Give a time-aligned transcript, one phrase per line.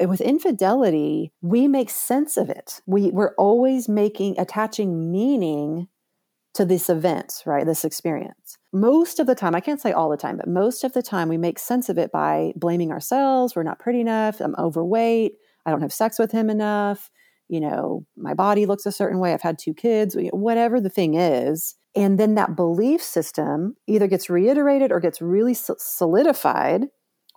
[0.00, 2.80] Eh, with infidelity, we make sense of it.
[2.86, 5.88] We, we're always making, attaching meaning
[6.54, 7.66] to this event, right?
[7.66, 8.58] This experience.
[8.72, 11.28] Most of the time, I can't say all the time, but most of the time
[11.28, 13.54] we make sense of it by blaming ourselves.
[13.54, 14.40] We're not pretty enough.
[14.40, 15.32] I'm overweight.
[15.66, 17.10] I don't have sex with him enough.
[17.48, 19.34] You know, my body looks a certain way.
[19.34, 21.74] I've had two kids, whatever the thing is.
[21.96, 26.86] And then that belief system either gets reiterated or gets really solidified,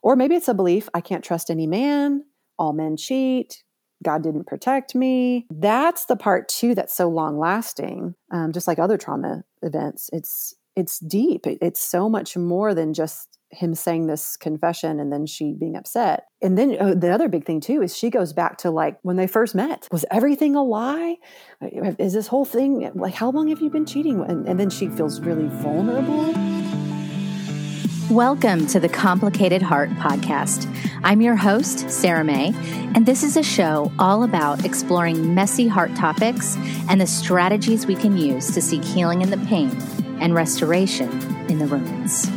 [0.02, 2.24] or maybe it's a belief I can't trust any man,
[2.58, 3.64] all men cheat,
[4.04, 5.48] God didn't protect me.
[5.50, 8.16] That's the part too that's so long lasting.
[8.32, 11.48] Um, just like other trauma events, it's it's deep.
[11.48, 15.76] It, it's so much more than just him saying this confession and then she being
[15.76, 16.26] upset.
[16.42, 19.16] And then uh, the other big thing too is she goes back to like when
[19.16, 19.88] they first met.
[19.92, 21.16] Was everything a lie?
[21.98, 24.22] Is this whole thing like how long have you been cheating?
[24.22, 26.57] And, and then she feels really vulnerable.
[28.12, 30.66] Welcome to the Complicated Heart podcast.
[31.04, 32.54] I'm your host, Sarah Mae,
[32.96, 36.56] and this is a show all about exploring messy heart topics
[36.88, 39.70] and the strategies we can use to seek healing in the pain
[40.22, 41.10] and restoration
[41.50, 42.30] in the ruins.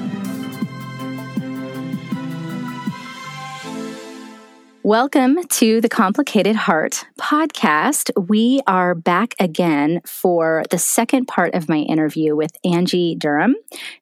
[4.83, 8.11] Welcome to the Complicated Heart podcast.
[8.29, 13.57] We are back again for the second part of my interview with Angie Durham,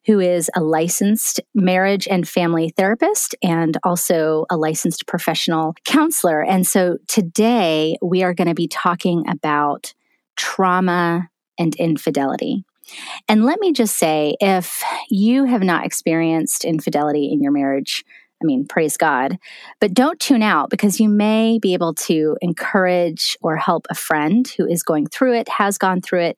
[0.05, 6.41] who is a licensed marriage and family therapist and also a licensed professional counselor.
[6.41, 9.93] And so today we are going to be talking about
[10.37, 11.27] trauma
[11.57, 12.63] and infidelity.
[13.27, 18.05] And let me just say if you have not experienced infidelity in your marriage,
[18.41, 19.37] I mean, praise God.
[19.79, 24.47] But don't tune out because you may be able to encourage or help a friend
[24.57, 26.37] who is going through it, has gone through it.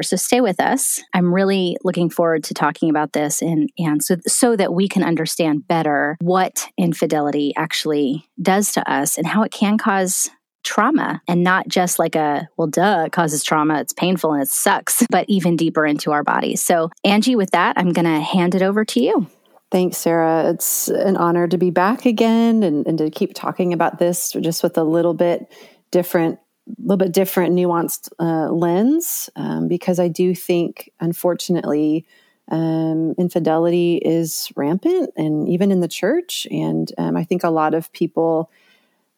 [0.00, 1.02] So stay with us.
[1.12, 5.02] I'm really looking forward to talking about this and, and so, so that we can
[5.02, 10.30] understand better what infidelity actually does to us and how it can cause
[10.62, 13.80] trauma and not just like a, well, duh, it causes trauma.
[13.80, 16.62] It's painful and it sucks, but even deeper into our bodies.
[16.62, 19.26] So, Angie, with that, I'm going to hand it over to you.
[19.70, 20.50] Thanks, Sarah.
[20.50, 24.62] It's an honor to be back again and, and to keep talking about this just
[24.62, 25.52] with a little bit
[25.90, 32.06] different, a little bit different, nuanced uh, lens, um, because I do think, unfortunately,
[32.50, 36.46] um, infidelity is rampant, and even in the church.
[36.50, 38.50] And um, I think a lot of people,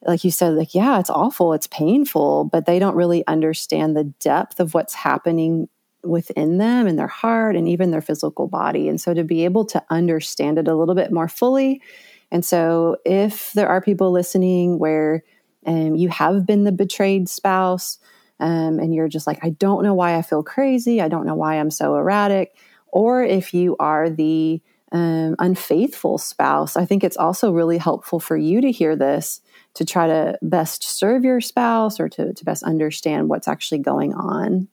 [0.04, 4.04] like you said, like yeah, it's awful, it's painful, but they don't really understand the
[4.04, 5.68] depth of what's happening
[6.02, 8.88] within them and their heart and even their physical body.
[8.88, 11.82] And so to be able to understand it a little bit more fully.
[12.30, 15.22] And so if there are people listening where
[15.66, 17.98] um, you have been the betrayed spouse
[18.38, 21.34] um, and you're just like, I don't know why I feel crazy, I don't know
[21.34, 22.56] why I'm so erratic,
[22.88, 24.62] or if you are the
[24.92, 29.40] um, unfaithful spouse, I think it's also really helpful for you to hear this
[29.74, 34.14] to try to best serve your spouse or to, to best understand what's actually going
[34.14, 34.68] on.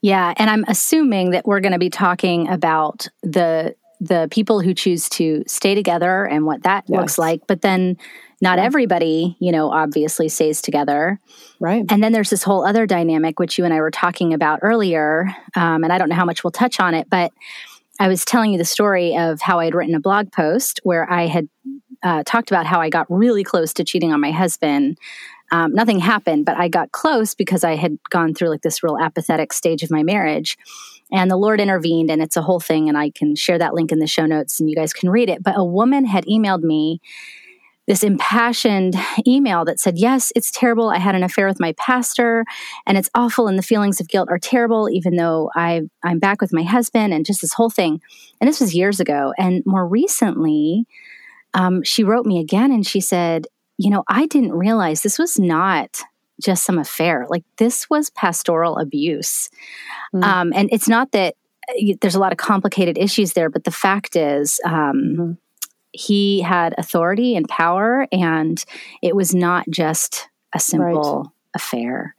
[0.00, 4.72] Yeah, and I'm assuming that we're going to be talking about the the people who
[4.72, 6.98] choose to stay together and what that yes.
[6.98, 7.98] looks like, but then
[8.40, 8.64] not yeah.
[8.64, 11.18] everybody, you know, obviously stays together.
[11.60, 11.84] Right.
[11.90, 15.34] And then there's this whole other dynamic, which you and I were talking about earlier.
[15.54, 17.30] Um, and I don't know how much we'll touch on it, but
[17.98, 21.10] I was telling you the story of how I had written a blog post where
[21.10, 21.50] I had
[22.02, 24.96] uh, talked about how I got really close to cheating on my husband
[25.50, 28.98] um, nothing happened, but I got close because I had gone through like this real
[28.98, 30.56] apathetic stage of my marriage.
[31.12, 32.88] And the Lord intervened, and it's a whole thing.
[32.88, 35.28] And I can share that link in the show notes and you guys can read
[35.28, 35.42] it.
[35.42, 37.00] But a woman had emailed me
[37.86, 38.94] this impassioned
[39.26, 40.90] email that said, Yes, it's terrible.
[40.90, 42.44] I had an affair with my pastor,
[42.86, 46.40] and it's awful, and the feelings of guilt are terrible, even though I, I'm back
[46.40, 48.00] with my husband, and just this whole thing.
[48.40, 49.32] And this was years ago.
[49.36, 50.86] And more recently,
[51.52, 53.48] um, she wrote me again and she said,
[53.80, 56.02] you know, I didn't realize this was not
[56.38, 57.26] just some affair.
[57.30, 59.48] Like this was pastoral abuse.
[60.14, 60.22] Mm.
[60.22, 61.34] Um, and it's not that
[61.66, 65.32] uh, there's a lot of complicated issues there, but the fact is, um, mm-hmm.
[65.92, 68.62] he had authority and power, and
[69.02, 71.32] it was not just a simple.
[71.54, 72.14] Affair.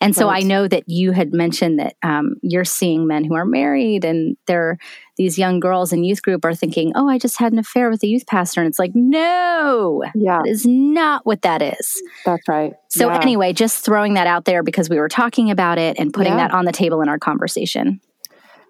[0.00, 0.44] And so right.
[0.44, 4.36] I know that you had mentioned that um, you're seeing men who are married and
[4.46, 4.78] they're
[5.16, 8.02] these young girls in youth group are thinking, oh, I just had an affair with
[8.02, 8.60] a youth pastor.
[8.60, 10.38] And it's like, no, yeah.
[10.38, 12.02] that is not what that is.
[12.24, 12.74] That's right.
[12.88, 13.20] So, yeah.
[13.20, 16.48] anyway, just throwing that out there because we were talking about it and putting yeah.
[16.48, 18.00] that on the table in our conversation.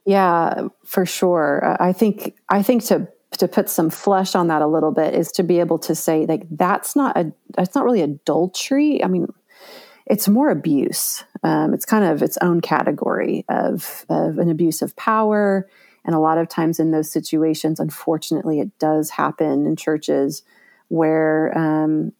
[0.04, 1.76] Yeah, for sure.
[1.80, 3.08] I think, I think to,
[3.38, 6.26] to put some flesh on that a little bit is to be able to say
[6.26, 9.26] like that's not a that's not really adultery i mean
[10.06, 11.24] it's more abuse.
[11.42, 15.68] Um, it's kind of its own category of, of an abuse of power.
[16.04, 20.44] And a lot of times in those situations, unfortunately, it does happen in churches
[20.88, 22.12] where um,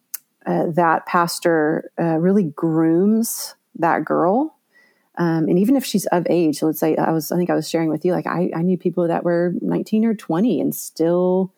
[0.45, 4.55] uh, that pastor uh, really grooms that girl.
[5.17, 7.69] Um, and even if she's of age, let's say I was, I think I was
[7.69, 11.53] sharing with you, like I, I knew people that were 19 or 20 and still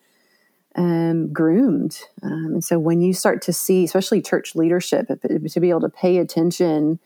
[0.76, 2.00] um, groomed.
[2.22, 5.88] Um, and so when you start to see, especially church leadership, to be able to
[5.88, 6.98] pay attention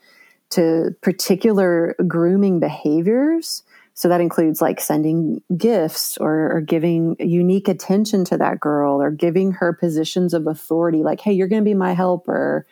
[0.51, 3.63] to particular grooming behaviors,
[3.97, 9.09] so that includes like sending gifts or, or, giving unique attention to that girl or
[9.09, 12.65] giving her positions of authority, like, hey, you're going to be my helper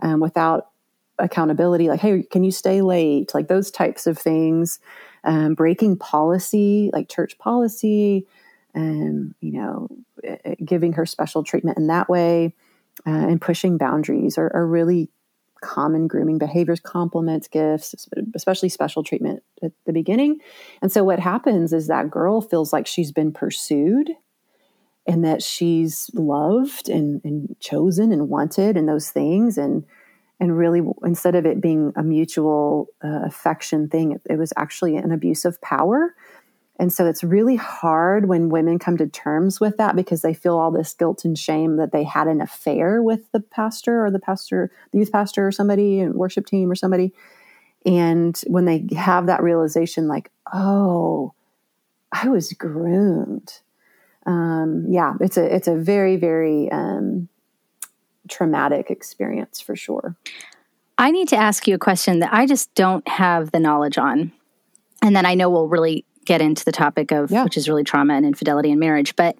[0.00, 0.70] um, without
[1.18, 3.34] accountability, like, hey, can you stay late?
[3.34, 4.80] Like those types of things.
[5.22, 8.26] Um, breaking policy, like church policy,
[8.74, 9.88] and, you know,
[10.24, 12.54] eh, eh, giving her special treatment in that way
[13.06, 15.10] uh, and pushing boundaries are, are really
[15.60, 20.38] common grooming behaviors, compliments, gifts, especially special treatment at the beginning.
[20.80, 24.10] And so what happens is that girl feels like she's been pursued
[25.06, 29.58] and that she's loved and, and chosen and wanted and those things.
[29.58, 29.84] And
[30.42, 34.96] and really instead of it being a mutual uh, affection thing, it, it was actually
[34.96, 36.14] an abuse of power
[36.80, 40.56] and so it's really hard when women come to terms with that because they feel
[40.56, 44.18] all this guilt and shame that they had an affair with the pastor or the
[44.18, 47.12] pastor, the youth pastor or somebody and worship team or somebody.
[47.84, 51.34] And when they have that realization, like, oh,
[52.12, 53.60] I was groomed.
[54.24, 57.28] Um, yeah, it's a it's a very very um,
[58.26, 60.16] traumatic experience for sure.
[60.96, 64.32] I need to ask you a question that I just don't have the knowledge on,
[65.02, 67.42] and then I know we'll really get into the topic of yeah.
[67.42, 69.16] which is really trauma and infidelity in marriage.
[69.16, 69.36] But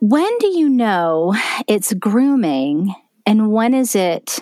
[0.00, 1.32] when do you know
[1.68, 2.92] it's grooming
[3.24, 4.40] and when is it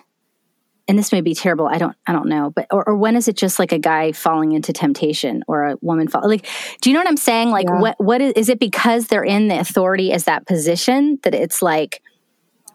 [0.89, 3.29] and this may be terrible i don't i don't know but or, or when is
[3.29, 6.49] it just like a guy falling into temptation or a woman fall like
[6.81, 7.81] do you know what i'm saying like yeah.
[7.81, 11.63] what what is, is it because they're in the authority as that position that it's
[11.63, 12.03] like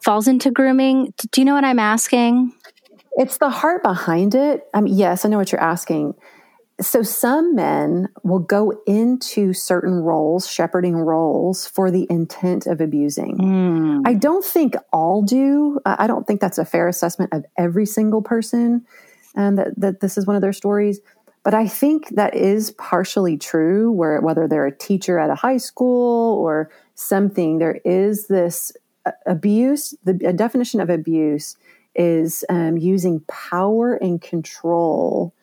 [0.01, 2.53] falls into grooming do you know what i'm asking
[3.17, 6.13] it's the heart behind it i mean yes i know what you're asking
[6.79, 13.37] so some men will go into certain roles, shepherding roles, for the intent of abusing.
[13.37, 14.01] Mm.
[14.05, 15.79] I don't think all do.
[15.85, 18.85] I don't think that's a fair assessment of every single person
[19.35, 20.99] um, that, that this is one of their stories.
[21.43, 25.57] But I think that is partially true, where whether they're a teacher at a high
[25.57, 28.71] school or something, there is this
[29.05, 29.95] uh, abuse.
[30.03, 31.57] The definition of abuse
[31.95, 35.33] is um, using power and control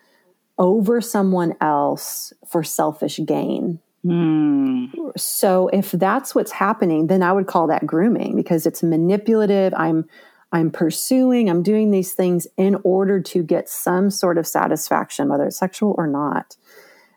[0.59, 3.81] over someone else for selfish gain.
[4.05, 5.19] Mm.
[5.19, 9.73] So if that's what's happening, then I would call that grooming because it's manipulative.
[9.77, 10.07] I'm
[10.53, 15.47] I'm pursuing, I'm doing these things in order to get some sort of satisfaction, whether
[15.47, 16.57] it's sexual or not.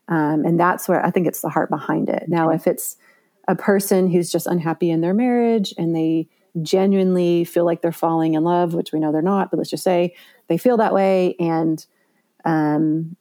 [0.08, 2.24] Um, and that's where I think it's the heart behind it.
[2.28, 2.96] Now, if it's
[3.48, 6.30] a person who's just unhappy in their marriage and they
[6.64, 9.84] genuinely feel like they're falling in love, which we know they're not, but let's just
[9.84, 10.16] say
[10.48, 11.86] they feel that way and
[12.44, 13.16] um,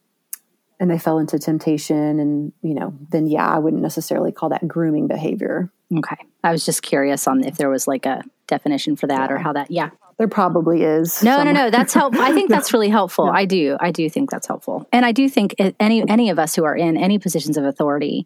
[0.79, 3.05] and they fell into temptation and you know mm-hmm.
[3.09, 7.43] then yeah i wouldn't necessarily call that grooming behavior okay i was just curious on
[7.43, 9.35] if there was like a definition for that yeah.
[9.35, 11.53] or how that yeah there probably is no somewhere.
[11.53, 13.31] no no that's helpful i think that's really helpful yeah.
[13.31, 16.55] i do i do think that's helpful and i do think any any of us
[16.55, 18.25] who are in any positions of authority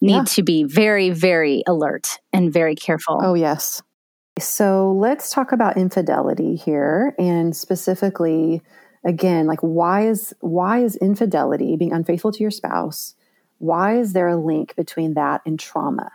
[0.00, 0.24] need yeah.
[0.24, 3.82] to be very very alert and very careful oh yes
[4.38, 8.62] so let's talk about infidelity here and specifically
[9.04, 13.14] again like why is why is infidelity being unfaithful to your spouse
[13.58, 16.10] why is there a link between that and trauma?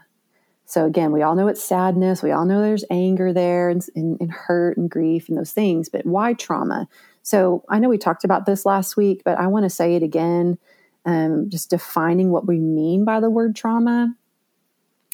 [0.65, 2.23] So again we all know it's sadness.
[2.23, 5.87] We all know there's anger there and, and, and hurt and grief and those things
[5.89, 6.87] but why trauma?
[7.21, 10.03] So i know we talked about this last week but i want to say it
[10.03, 10.57] again
[11.05, 14.15] um, just defining what we mean by the word trauma.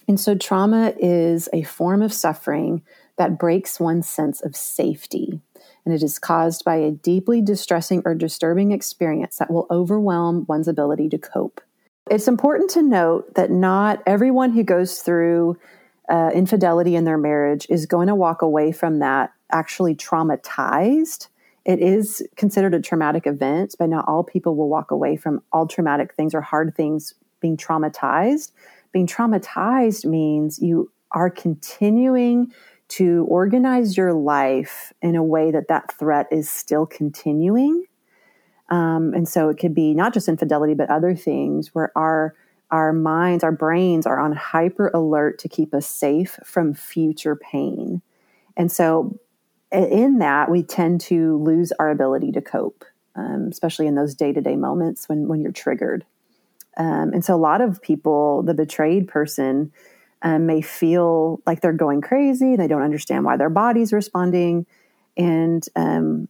[0.08, 2.82] And so trauma is a form of suffering
[3.18, 5.42] that breaks one's sense of safety
[5.86, 10.68] and it is caused by a deeply distressing or disturbing experience that will overwhelm one's
[10.68, 11.62] ability to cope.
[12.10, 15.58] It's important to note that not everyone who goes through
[16.10, 21.28] uh, infidelity in their marriage is going to walk away from that actually traumatized.
[21.64, 25.68] It is considered a traumatic event, but not all people will walk away from all
[25.68, 28.52] traumatic things or hard things being traumatized.
[28.92, 32.52] Being traumatized means you are continuing
[32.92, 37.86] to organize your life in a way that that threat is still continuing.
[38.70, 42.36] Um, and so it could be not just infidelity, but other things where our
[42.70, 48.02] our minds, our brains are on hyper alert to keep us safe from future pain.
[48.56, 49.20] And so
[49.74, 54.32] in that, we tend to lose our ability to cope, um, especially in those day
[54.32, 56.06] to day moments when, when you're triggered.
[56.78, 59.74] Um, and so a lot of people, the betrayed person,
[60.22, 62.56] um, may feel like they're going crazy.
[62.56, 64.66] They don't understand why their body's responding.
[65.18, 66.28] And um,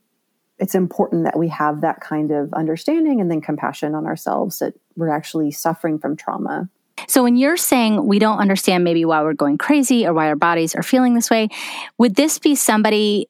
[0.60, 4.74] it's important that we have that kind of understanding and then compassion on ourselves that
[4.96, 6.70] we're actually suffering from trauma.
[7.08, 10.36] So, when you're saying we don't understand maybe why we're going crazy or why our
[10.36, 11.50] bodies are feeling this way,
[11.98, 13.28] would this be somebody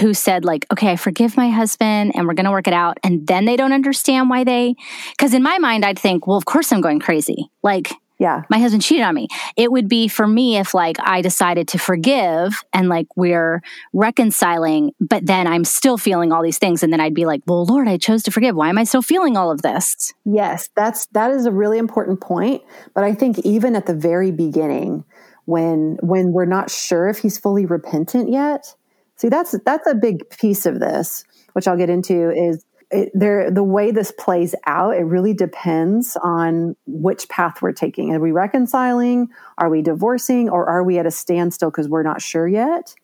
[0.00, 2.98] who said like okay i forgive my husband and we're going to work it out
[3.02, 4.74] and then they don't understand why they
[5.10, 7.92] because in my mind i'd think well of course i'm going crazy like
[8.22, 8.42] yeah.
[8.48, 9.26] My husband cheated on me.
[9.56, 13.62] It would be for me if like i decided to forgive and like we're
[13.92, 17.64] reconciling but then i'm still feeling all these things and then i'd be like well
[17.64, 18.54] lord i chose to forgive.
[18.54, 20.14] Why am i still feeling all of this?
[20.24, 22.62] Yes that's that is a really important point
[22.94, 25.04] but i think even at the very beginning
[25.46, 28.76] when when we're not sure if he's fully repentant yet
[29.16, 32.30] See, that's that's a big piece of this, which I'll get into.
[32.30, 34.94] Is it, there the way this plays out?
[34.96, 38.14] It really depends on which path we're taking.
[38.14, 39.28] Are we reconciling?
[39.58, 40.48] Are we divorcing?
[40.48, 42.94] Or are we at a standstill because we're not sure yet?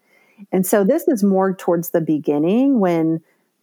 [0.53, 3.21] And so this is more towards the beginning when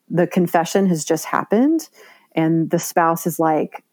[0.09, 1.89] the confession has just happened,
[2.33, 3.83] and the spouse is like,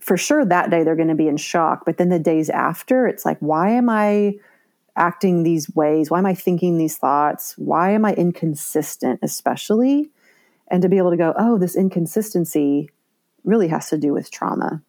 [0.00, 3.06] for sure that day they're going to be in shock, but then the days after,
[3.06, 4.34] it's like, why am I?
[4.96, 6.10] acting these ways?
[6.10, 7.54] Why am I thinking these thoughts?
[7.58, 10.10] Why am I inconsistent, especially?
[10.70, 12.90] And to be able to go, oh, this inconsistency
[13.44, 14.82] really has to do with trauma.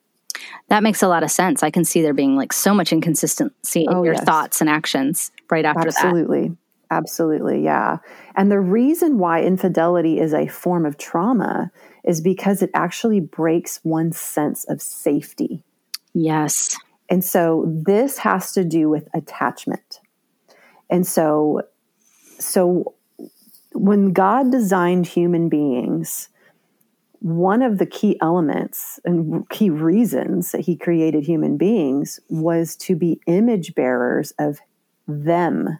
[0.69, 1.63] That makes a lot of sense.
[1.63, 4.23] I can see there being like so much inconsistency in oh, your yes.
[4.23, 6.05] thoughts and actions right after that.
[6.05, 6.49] Absolutely.
[6.49, 6.57] that.
[6.91, 7.63] Absolutely.
[7.63, 7.97] Yeah.
[8.35, 11.71] And the reason why infidelity is a form of trauma
[12.03, 15.63] is because it actually breaks one's sense of safety.
[16.13, 16.77] Yes.
[17.09, 19.99] And so this has to do with attachment.
[20.89, 21.61] And so
[22.39, 22.94] so
[23.75, 26.29] when God designed human beings,
[27.19, 32.95] one of the key elements and key reasons that he created human beings was to
[32.95, 34.59] be image bearers of
[35.07, 35.79] them,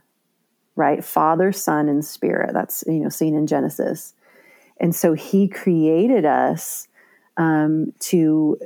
[0.75, 1.03] right?
[1.03, 2.51] Father, Son, and Spirit.
[2.53, 4.13] That's you know seen in Genesis.
[4.79, 6.87] And so he created us
[7.37, 8.57] um, to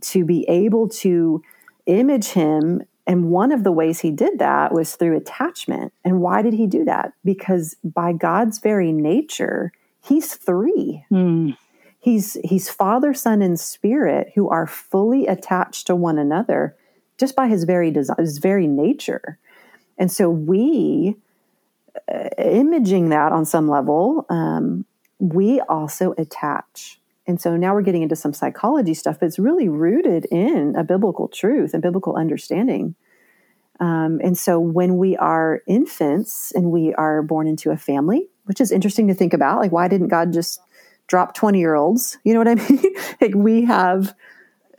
[0.00, 1.42] to be able to
[1.86, 2.82] image him.
[3.08, 5.94] And one of the ways he did that was through attachment.
[6.04, 7.14] And why did he do that?
[7.24, 9.72] Because by God's very nature,
[10.04, 11.04] he's three.
[11.10, 11.56] Mm.
[11.98, 16.76] He's he's Father, Son, and Spirit who are fully attached to one another
[17.16, 19.38] just by his very design, his very nature.
[19.96, 21.16] And so we,
[22.12, 24.84] uh, imaging that on some level, um,
[25.18, 27.00] we also attach.
[27.28, 30.82] And so now we're getting into some psychology stuff, but it's really rooted in a
[30.82, 32.94] biblical truth and biblical understanding.
[33.80, 38.62] Um, and so when we are infants and we are born into a family, which
[38.62, 40.60] is interesting to think about, like why didn't God just
[41.06, 42.16] drop 20 year olds?
[42.24, 42.94] You know what I mean?
[43.20, 44.14] like we have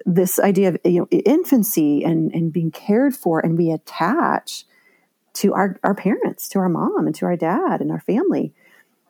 [0.06, 4.66] this idea of you know infancy and, and being cared for and we attach
[5.34, 8.54] to our, our parents, to our mom and to our dad and our family.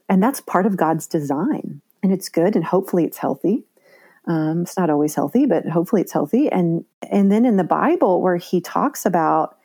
[0.10, 3.64] And that's part of God's design and it's good and hopefully it's healthy.
[4.26, 6.50] Um, it's not always healthy but hopefully it's healthy.
[6.52, 9.58] And and then in the bible where he talks about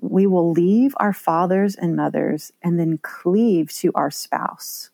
[0.00, 4.90] we will leave our fathers and mothers and then cleave to our spouse.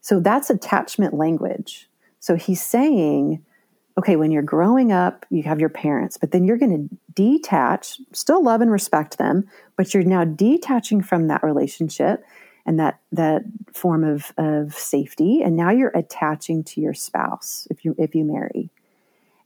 [0.00, 1.88] So that's attachment language.
[2.20, 3.44] So he's saying
[3.98, 7.98] okay when you're growing up you have your parents but then you're going to detach
[8.12, 9.44] still love and respect them
[9.76, 12.24] but you're now detaching from that relationship
[12.66, 13.42] and that that
[13.72, 15.42] form of, of safety.
[15.42, 18.70] And now you're attaching to your spouse if you if you marry.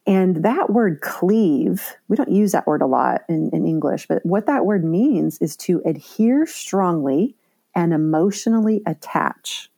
[0.06, 4.24] And that word cleave we don't use that word a lot in, in english but
[4.24, 7.34] what that word means is to adhere strongly
[7.74, 9.68] and emotionally attach.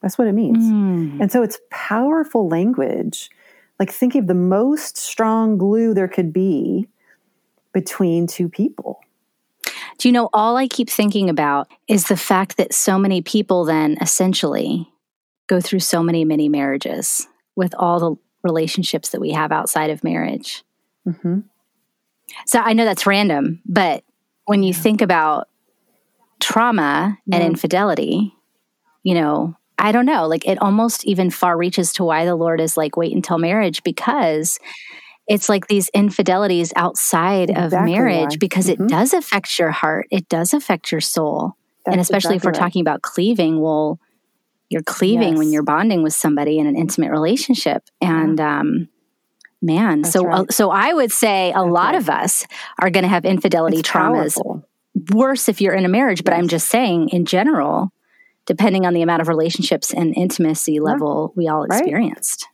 [0.00, 0.64] That's what it means.
[0.64, 1.20] Mm.
[1.20, 3.30] and so it's powerful language.
[3.78, 6.88] Like think of the most strong glue there could be
[7.72, 9.00] between two people
[9.98, 13.64] do you know, all I keep thinking about is the fact that so many people
[13.64, 14.88] then essentially
[15.48, 17.26] go through so many many marriages
[17.56, 20.62] with all the relationships that we have outside of marriage.
[21.06, 21.40] Mm-hmm.
[22.46, 24.04] So I know that's random, but
[24.44, 25.48] when you think about
[26.40, 28.34] trauma and infidelity,
[29.02, 32.60] you know, I don't know, like it almost even far reaches to why the Lord
[32.60, 34.58] is like, wait until marriage because
[35.28, 38.36] it's like these infidelities outside exactly of marriage why.
[38.40, 38.84] because mm-hmm.
[38.84, 42.44] it does affect your heart it does affect your soul That's and especially exactly if
[42.44, 42.66] we're right.
[42.66, 44.00] talking about cleaving well
[44.70, 45.38] you're cleaving yes.
[45.38, 48.88] when you're bonding with somebody in an intimate relationship and um,
[49.62, 50.40] man That's so uh, right.
[50.40, 51.96] uh, so i would say a That's lot right.
[51.96, 52.46] of us
[52.78, 54.64] are going to have infidelity it's traumas powerful.
[55.12, 56.38] worse if you're in a marriage but yes.
[56.38, 57.92] i'm just saying in general
[58.46, 61.38] depending on the amount of relationships and intimacy level yeah.
[61.38, 62.48] we all experienced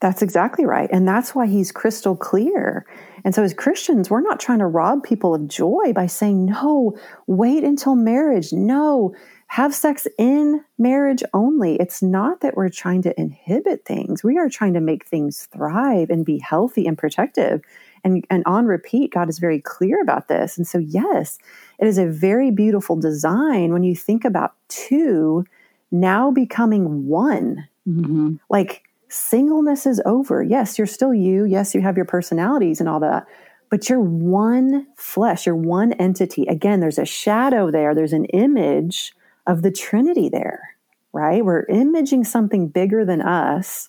[0.00, 0.88] That's exactly right.
[0.90, 2.86] And that's why he's crystal clear.
[3.22, 6.96] And so, as Christians, we're not trying to rob people of joy by saying, no,
[7.26, 8.50] wait until marriage.
[8.52, 9.14] No,
[9.48, 11.76] have sex in marriage only.
[11.76, 14.24] It's not that we're trying to inhibit things.
[14.24, 17.60] We are trying to make things thrive and be healthy and protective.
[18.02, 20.56] And, and on repeat, God is very clear about this.
[20.56, 21.38] And so, yes,
[21.78, 25.44] it is a very beautiful design when you think about two
[25.90, 27.68] now becoming one.
[27.86, 28.36] Mm-hmm.
[28.48, 30.42] Like singleness is over.
[30.42, 31.44] Yes, you're still you.
[31.44, 33.26] Yes, you have your personalities and all that,
[33.70, 36.44] but you're one flesh, you're one entity.
[36.46, 39.12] Again, there's a shadow there, there's an image
[39.46, 40.76] of the Trinity there,
[41.12, 41.44] right?
[41.44, 43.88] We're imaging something bigger than us.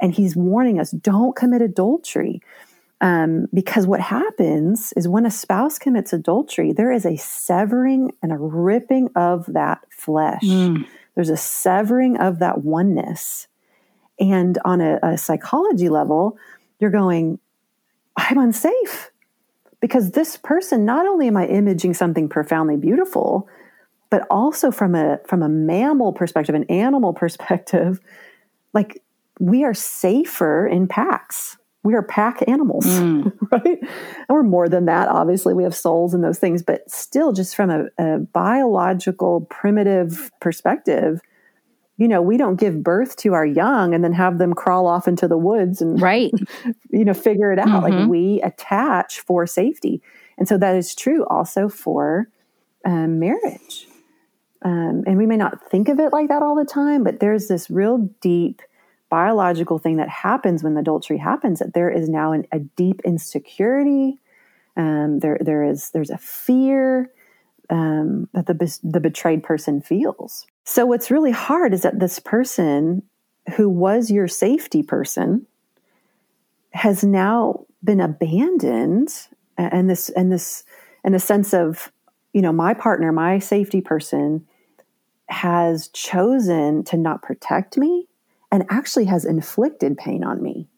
[0.00, 2.42] And he's warning us don't commit adultery.
[3.00, 8.32] Um, because what happens is when a spouse commits adultery, there is a severing and
[8.32, 10.42] a ripping of that flesh.
[10.42, 10.86] Mm.
[11.14, 13.46] There's a severing of that oneness.
[14.18, 16.38] And on a, a psychology level,
[16.78, 17.38] you're going,
[18.16, 19.10] I'm unsafe
[19.80, 23.48] because this person, not only am I imaging something profoundly beautiful,
[24.10, 28.00] but also from a from a mammal perspective, an animal perspective,
[28.72, 29.02] like
[29.40, 31.56] we are safer in packs.
[31.82, 33.30] We are pack animals, mm.
[33.52, 33.78] right?
[33.82, 35.08] And we're more than that.
[35.08, 40.30] Obviously, we have souls and those things, but still, just from a, a biological, primitive
[40.40, 41.20] perspective,
[41.96, 45.06] you know, we don't give birth to our young and then have them crawl off
[45.06, 46.32] into the woods and right,
[46.90, 47.84] you know, figure it out.
[47.84, 47.98] Mm-hmm.
[47.98, 50.02] Like we attach for safety,
[50.38, 52.28] and so that is true also for
[52.84, 53.86] um, marriage.
[54.62, 57.48] Um, and we may not think of it like that all the time, but there's
[57.48, 58.62] this real deep
[59.10, 64.18] biological thing that happens when adultery happens that there is now an, a deep insecurity.
[64.76, 67.12] Um, there, there is there's a fear
[67.70, 70.46] um, that the the betrayed person feels.
[70.64, 73.02] So what's really hard is that this person
[73.56, 75.46] who was your safety person
[76.70, 79.28] has now been abandoned,
[79.58, 80.64] and this and this
[81.04, 81.92] in the sense of
[82.32, 84.46] you know my partner, my safety person
[85.28, 88.08] has chosen to not protect me
[88.50, 90.68] and actually has inflicted pain on me.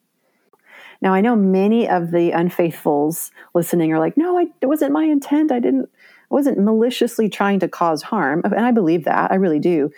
[1.01, 5.03] Now, I know many of the unfaithfuls listening are like, no, I, it wasn't my
[5.03, 5.51] intent.
[5.51, 5.89] I didn't,
[6.29, 8.41] I wasn't maliciously trying to cause harm.
[8.43, 9.31] And I believe that.
[9.31, 9.91] I really do.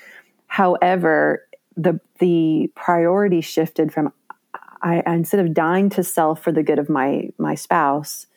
[0.47, 4.13] However, the, the priority shifted from
[4.81, 8.27] I, instead of dying to self for the good of my, my spouse,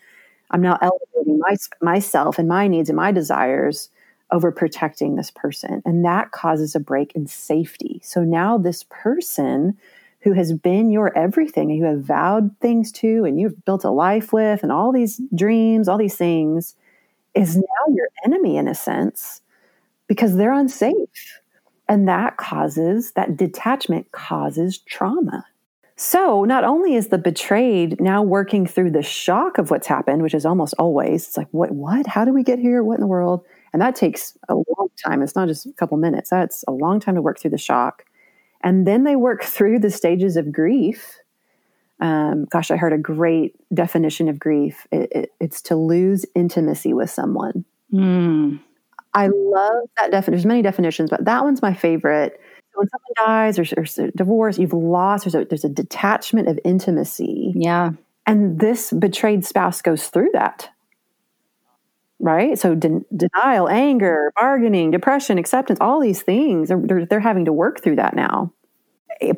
[0.51, 3.91] I'm now elevating my, myself and my needs and my desires
[4.33, 5.83] over protecting this person.
[5.85, 8.01] And that causes a break in safety.
[8.03, 9.79] So now this person
[10.21, 13.91] who has been your everything and you have vowed things to and you've built a
[13.91, 16.75] life with and all these dreams, all these things
[17.35, 19.41] is now your enemy in a sense
[20.07, 21.41] because they're unsafe.
[21.89, 25.45] And that causes, that detachment causes trauma.
[25.97, 30.35] So, not only is the betrayed now working through the shock of what's happened, which
[30.35, 32.07] is almost always, it's like, what, what?
[32.07, 32.83] How do we get here?
[32.83, 33.45] What in the world?
[33.73, 35.23] And that takes a long time.
[35.23, 38.05] It's not just a couple minutes, that's a long time to work through the shock.
[38.63, 41.19] And then they work through the stages of grief.
[42.03, 46.93] Um, gosh, I heard a great definition of grief it, it, it's to lose intimacy
[46.93, 47.65] with someone.
[47.93, 48.59] Mm.
[49.15, 50.33] I love that definition.
[50.33, 52.41] There's many definitions, but that one's my favorite.
[52.75, 57.53] When someone dies or, or divorce, you've lost, there's a, there's a detachment of intimacy.
[57.55, 57.93] Yeah.
[58.27, 60.71] And this betrayed spouse goes through that
[62.23, 62.57] right?
[62.57, 67.83] So de- denial, anger, bargaining, depression, acceptance, all these things, they're, they're having to work
[67.83, 68.53] through that now.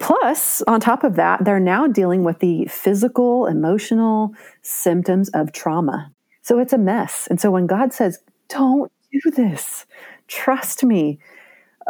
[0.00, 6.10] Plus, on top of that, they're now dealing with the physical, emotional symptoms of trauma.
[6.42, 7.26] So it's a mess.
[7.28, 8.18] And so when God says,
[8.48, 9.86] don't do this,
[10.28, 11.18] trust me,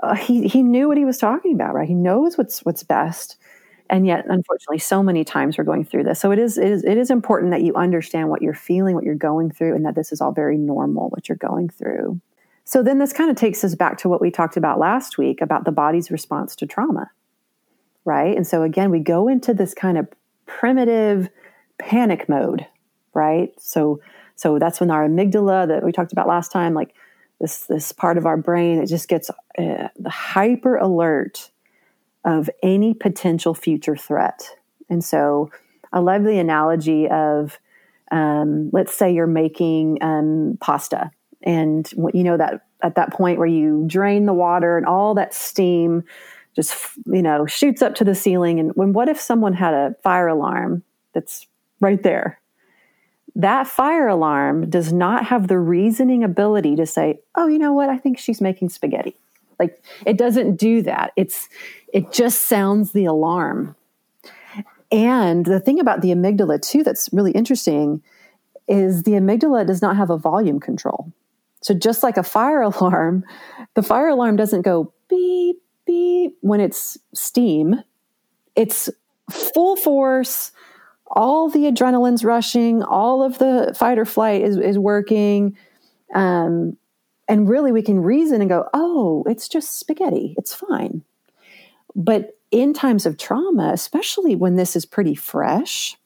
[0.03, 1.89] uh, he, he knew what he was talking about, right?
[1.89, 3.37] He knows what's, what's best
[3.91, 6.85] and yet unfortunately so many times we're going through this so it is, it is
[6.85, 9.95] it is important that you understand what you're feeling what you're going through and that
[9.95, 12.21] this is all very normal what you're going through
[12.65, 15.41] so then this kind of takes us back to what we talked about last week
[15.41, 17.11] about the body's response to trauma
[18.05, 20.09] right and so again we go into this kind of
[20.47, 21.29] primitive
[21.79, 22.67] panic mode
[23.15, 24.01] right so
[24.37, 26.95] so that's when our amygdala that we talked about last time like
[27.41, 31.51] this this part of our brain it just gets uh, hyper alert
[32.25, 34.49] of any potential future threat.
[34.89, 35.51] And so
[35.93, 37.59] I love the analogy of
[38.11, 41.11] um, let's say you're making um, pasta
[41.43, 45.35] and you know that at that point where you drain the water and all that
[45.35, 46.05] steam
[46.55, 46.75] just
[47.07, 50.29] you know shoots up to the ceiling and when what if someone had a fire
[50.29, 51.47] alarm that's
[51.81, 52.41] right there
[53.37, 57.89] that fire alarm does not have the reasoning ability to say oh you know what
[57.89, 59.17] i think she's making spaghetti
[59.59, 61.13] like it doesn't do that.
[61.17, 61.49] It's
[61.93, 63.77] it just sounds the alarm.
[64.91, 68.03] And the thing about the amygdala, too, that's really interesting
[68.69, 71.13] is the amygdala does not have a volume control.
[71.63, 73.25] So just like a fire alarm,
[73.75, 75.61] the fire alarm doesn't go beep,
[75.95, 77.83] beep when it's steam.
[78.57, 78.91] It's
[79.31, 80.51] full force.
[81.07, 82.83] All the adrenaline's rushing.
[82.83, 85.57] All of the fight or flight is, is working.
[86.15, 86.77] Um,
[87.29, 90.35] and really, we can reason and go, oh, it's just spaghetti.
[90.37, 91.03] It's fine.
[91.95, 95.97] But in times of trauma, especially when this is pretty fresh,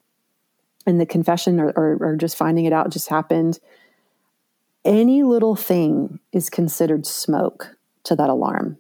[0.87, 3.59] and the confession or, or, or just finding it out just happened,
[4.85, 8.79] any little thing is considered smoke to that alarm.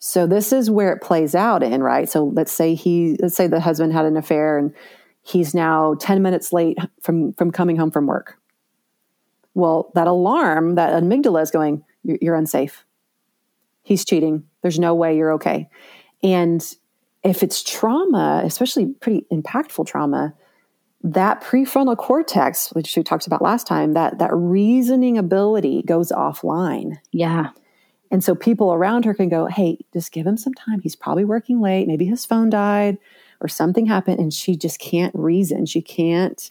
[0.00, 2.08] So this is where it plays out in, right?
[2.08, 4.74] So let's say he let's say the husband had an affair and
[5.22, 8.38] he's now 10 minutes late from from coming home from work.
[9.54, 12.84] Well, that alarm, that amygdala is going, you're, unsafe.
[13.82, 14.44] He's cheating.
[14.62, 15.68] There's no way you're okay.
[16.22, 16.64] And
[17.24, 20.34] if it's trauma, especially pretty impactful trauma,
[21.02, 26.98] that prefrontal cortex, which we talked about last time, that that reasoning ability goes offline.
[27.10, 27.50] Yeah.
[28.10, 30.80] And so people around her can go, "Hey, just give him some time.
[30.80, 31.86] He's probably working late.
[31.86, 32.98] Maybe his phone died
[33.40, 35.66] or something happened and she just can't reason.
[35.66, 36.50] She can't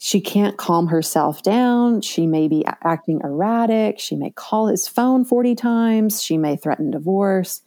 [0.00, 2.02] she can't calm herself down.
[2.02, 3.98] She may be acting erratic.
[3.98, 6.22] She may call his phone 40 times.
[6.22, 7.62] She may threaten divorce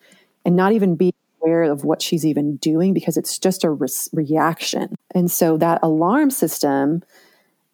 [0.45, 3.89] and not even be aware of what she's even doing because it's just a re-
[4.13, 4.95] reaction.
[5.13, 7.03] And so that alarm system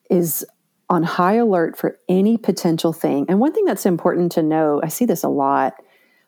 [0.09, 0.43] is
[0.89, 3.25] on high alert for any potential thing.
[3.27, 5.75] And one thing that's important to know, I see this a lot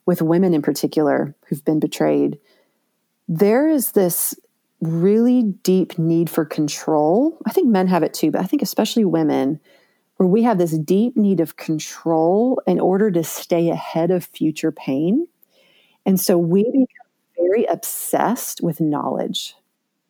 [0.06, 2.40] with women in particular who've been betrayed.
[3.28, 4.36] There is this
[4.82, 7.38] really deep need for control.
[7.46, 9.60] I think men have it too, but I think especially women,
[10.18, 14.72] where we have this deep need of control in order to stay ahead of future
[14.72, 15.28] pain.
[16.06, 16.88] And so we become
[17.38, 19.56] very obsessed with knowledge.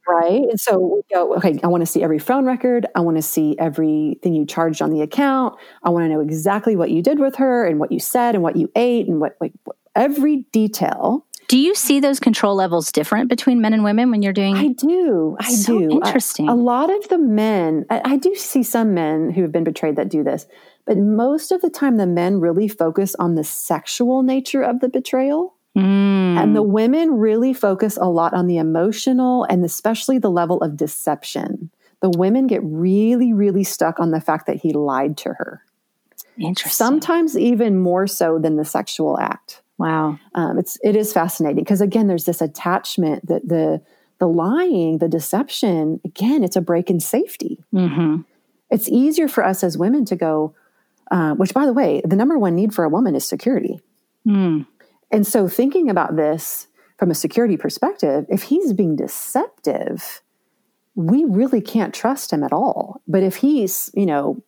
[0.08, 0.42] Right.
[0.42, 2.88] And so we go, okay, I want to see every phone record.
[2.96, 5.56] I want to see everything you charged on the account.
[5.84, 8.44] I want to know exactly what you did with her and what you said and
[8.44, 9.54] what you ate and what, like,
[9.96, 11.26] every detail.
[11.48, 14.56] Do you see those control levels different between men and women when you're doing?
[14.56, 15.36] I do.
[15.40, 15.92] I so do.
[15.92, 16.48] Interesting.
[16.48, 19.64] I, a lot of the men, I, I do see some men who have been
[19.64, 20.46] betrayed that do this,
[20.86, 24.90] but most of the time, the men really focus on the sexual nature of the
[24.90, 25.56] betrayal.
[25.78, 26.38] Mm.
[26.38, 30.78] And the women really focus a lot on the emotional and especially the level of
[30.78, 31.70] deception.
[32.02, 35.62] The women get really, really stuck on the fact that he lied to her.
[36.40, 36.72] Interesting.
[36.72, 39.62] Sometimes even more so than the sexual act.
[39.78, 40.20] Wow.
[40.36, 43.82] Um, it's it is fascinating because again, there's this attachment that the
[44.20, 46.00] the lying, the deception.
[46.04, 47.64] Again, it's a break in safety.
[47.74, 48.22] Mm-hmm.
[48.70, 50.54] It's easier for us as women to go.
[51.12, 53.80] Uh, which, by the way, the number one need for a woman is security.
[54.28, 54.68] Mm.
[55.12, 56.68] And so, thinking about this
[56.98, 60.22] from a security perspective, if he's being deceptive,
[60.96, 63.02] we really can't trust him at all.
[63.08, 64.44] But if he's, you know,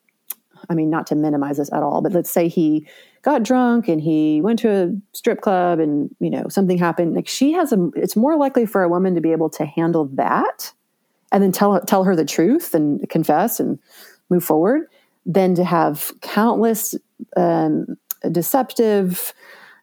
[0.69, 2.87] I mean, not to minimize this at all, but let's say he
[3.21, 7.15] got drunk and he went to a strip club and, you know, something happened.
[7.15, 10.05] Like she has a, it's more likely for a woman to be able to handle
[10.13, 10.73] that
[11.31, 13.79] and then tell, tell her the truth and confess and
[14.29, 14.87] move forward
[15.25, 16.95] than to have countless
[17.37, 17.85] um,
[18.31, 19.33] deceptive,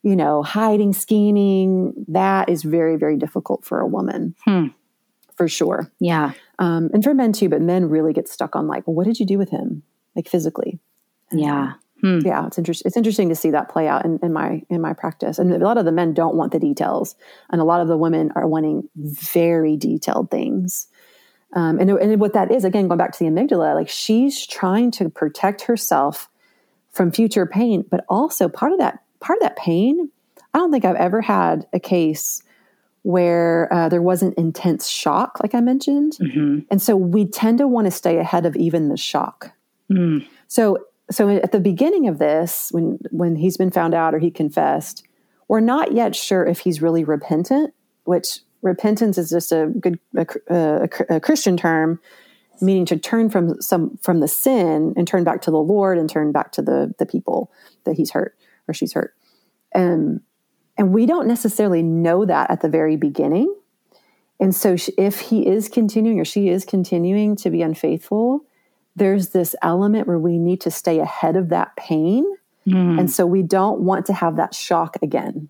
[0.03, 4.35] you know, hiding, scheming, that is very, very difficult for a woman.
[4.45, 4.67] Hmm.
[5.37, 5.91] For sure.
[6.01, 6.33] Yeah.
[6.59, 9.21] Um, and for men too, but men really get stuck on like, well, what did
[9.21, 9.83] you do with him?
[10.17, 10.81] Like physically.
[11.31, 11.75] Yeah.
[12.01, 12.21] Hmm.
[12.25, 12.47] Yeah.
[12.47, 12.89] It's interesting.
[12.89, 15.39] It's interesting to see that play out in, in my, in my practice.
[15.39, 17.15] And a lot of the men don't want the details.
[17.51, 20.89] And a lot of the women are wanting very detailed things.
[21.55, 24.91] Um, and, and what that is, again, going back to the amygdala, like she's trying
[24.93, 26.29] to protect herself
[26.91, 30.11] from future pain, but also part of that part of that pain,
[30.55, 32.43] I don't think I've ever had a case
[33.03, 36.19] where uh, there wasn't intense shock, like I mentioned.
[36.21, 36.61] Mm-hmm.
[36.71, 39.53] And so we tend to want to stay ahead of even the shock.
[39.91, 40.27] Mm.
[40.49, 44.31] So, so at the beginning of this, when when he's been found out or he
[44.31, 45.07] confessed,
[45.49, 47.73] we're not yet sure if he's really repentant.
[48.05, 52.01] Which repentance is just a good a, a, a Christian term,
[52.61, 56.11] meaning to turn from some from the sin and turn back to the Lord and
[56.11, 57.51] turn back to the the people
[57.85, 58.37] that he's hurt
[58.69, 59.15] or she's hurt.
[59.75, 60.21] Um,
[60.77, 63.53] and we don't necessarily know that at the very beginning.
[64.41, 68.45] And so, if he is continuing or she is continuing to be unfaithful,
[68.95, 72.25] there's this element where we need to stay ahead of that pain.
[72.67, 73.01] Mm.
[73.01, 75.49] And so, we don't want to have that shock again.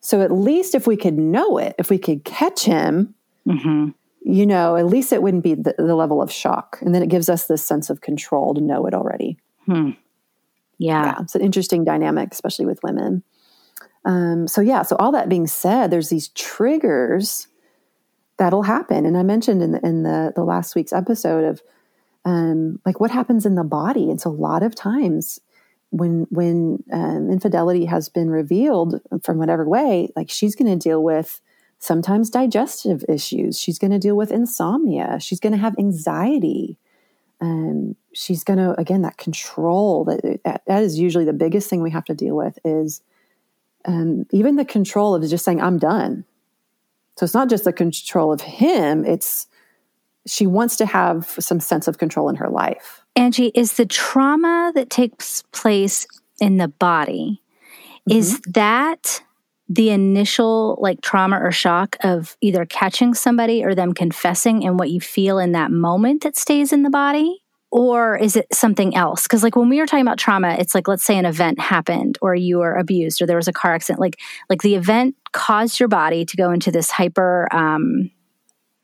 [0.00, 3.14] So, at least if we could know it, if we could catch him,
[3.46, 3.90] mm-hmm.
[4.22, 6.78] you know, at least it wouldn't be the, the, level of shock.
[6.80, 9.38] And then it gives us this sense of control to know it already.
[9.66, 9.90] Hmm.
[10.78, 11.04] Yeah.
[11.04, 11.14] yeah.
[11.22, 13.22] It's an interesting dynamic, especially with women.
[14.04, 17.48] Um, so, yeah, so all that being said, there's these triggers
[18.36, 19.06] that'll happen.
[19.06, 21.62] And I mentioned in the, in the, the last week's episode of
[22.24, 24.10] um, like what happens in the body.
[24.10, 25.40] And so a lot of times
[25.90, 31.02] when when um, infidelity has been revealed from whatever way, like she's going to deal
[31.02, 31.40] with
[31.78, 33.60] sometimes digestive issues.
[33.60, 35.18] She's going to deal with insomnia.
[35.20, 36.78] She's going to have anxiety.
[37.40, 41.82] Um, she's going to again that control that, that that is usually the biggest thing
[41.82, 43.02] we have to deal with is
[43.84, 46.24] um, even the control of just saying I'm done.
[47.16, 49.46] So it's not just the control of him; it's
[50.26, 53.04] she wants to have some sense of control in her life.
[53.14, 56.06] Angie, is the trauma that takes place
[56.40, 57.42] in the body,
[58.08, 58.18] mm-hmm.
[58.18, 59.22] is that
[59.68, 64.90] the initial like trauma or shock of either catching somebody or them confessing and what
[64.90, 67.43] you feel in that moment that stays in the body?
[67.74, 69.24] Or is it something else?
[69.24, 72.16] Because like when we were talking about trauma, it's like let's say an event happened
[72.22, 73.98] or you were abused or there was a car accident.
[73.98, 78.12] Like like the event caused your body to go into this hyper um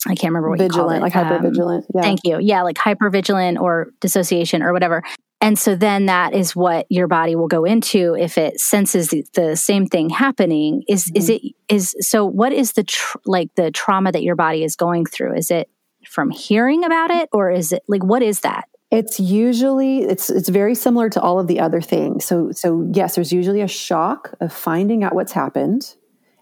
[0.08, 1.84] I can't remember what vigilant, you like hyper vigilant.
[1.84, 2.02] Um, yeah.
[2.02, 2.38] Thank you.
[2.40, 5.04] Yeah, like hyper vigilant or dissociation or whatever.
[5.40, 9.24] And so then that is what your body will go into if it senses the,
[9.34, 10.82] the same thing happening.
[10.88, 11.16] Is mm-hmm.
[11.16, 12.24] is it is so?
[12.26, 15.36] What is the tr- like the trauma that your body is going through?
[15.36, 15.70] Is it
[16.08, 18.64] from hearing about it, or is it like what is that?
[18.90, 22.24] It's usually it's it's very similar to all of the other things.
[22.24, 25.94] So so yes, there's usually a shock of finding out what's happened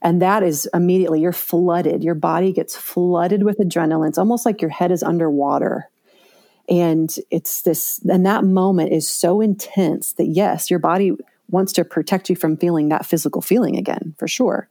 [0.02, 2.04] and that is immediately you're flooded.
[2.04, 4.08] Your body gets flooded with adrenaline.
[4.08, 5.88] It's almost like your head is underwater.
[6.68, 11.12] And it's this, and that moment is so intense that yes, your body
[11.50, 14.68] wants to protect you from feeling that physical feeling again, for sure.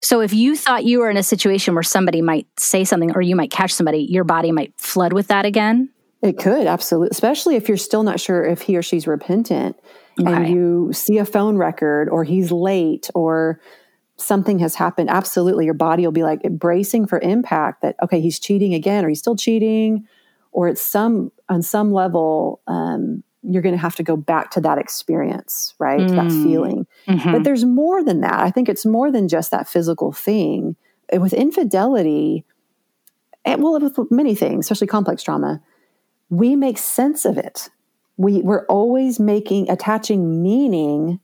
[0.00, 3.20] So if you thought you were in a situation where somebody might say something or
[3.20, 5.90] you might catch somebody, your body might flood with that again?
[6.22, 7.08] It could, absolutely.
[7.12, 9.78] Especially if you're still not sure if he or she's repentant
[10.20, 10.30] okay.
[10.30, 13.60] and you see a phone record or he's late or
[14.16, 18.38] something has happened, absolutely your body will be like bracing for impact that, okay, he's
[18.38, 20.06] cheating again, or he's still cheating,
[20.52, 24.60] or it's some, on some level, um, you're going to have to go back to
[24.60, 26.00] that experience, right?
[26.00, 26.16] Mm.
[26.16, 26.86] That feeling.
[27.08, 27.32] Mm-hmm.
[27.32, 28.40] But there's more than that.
[28.40, 30.76] I think it's more than just that physical thing.
[31.10, 32.44] With infidelity,
[33.44, 35.62] and well, with many things, especially complex trauma,
[36.30, 37.68] we make sense of it.
[38.16, 41.20] We, we're always making, attaching meaning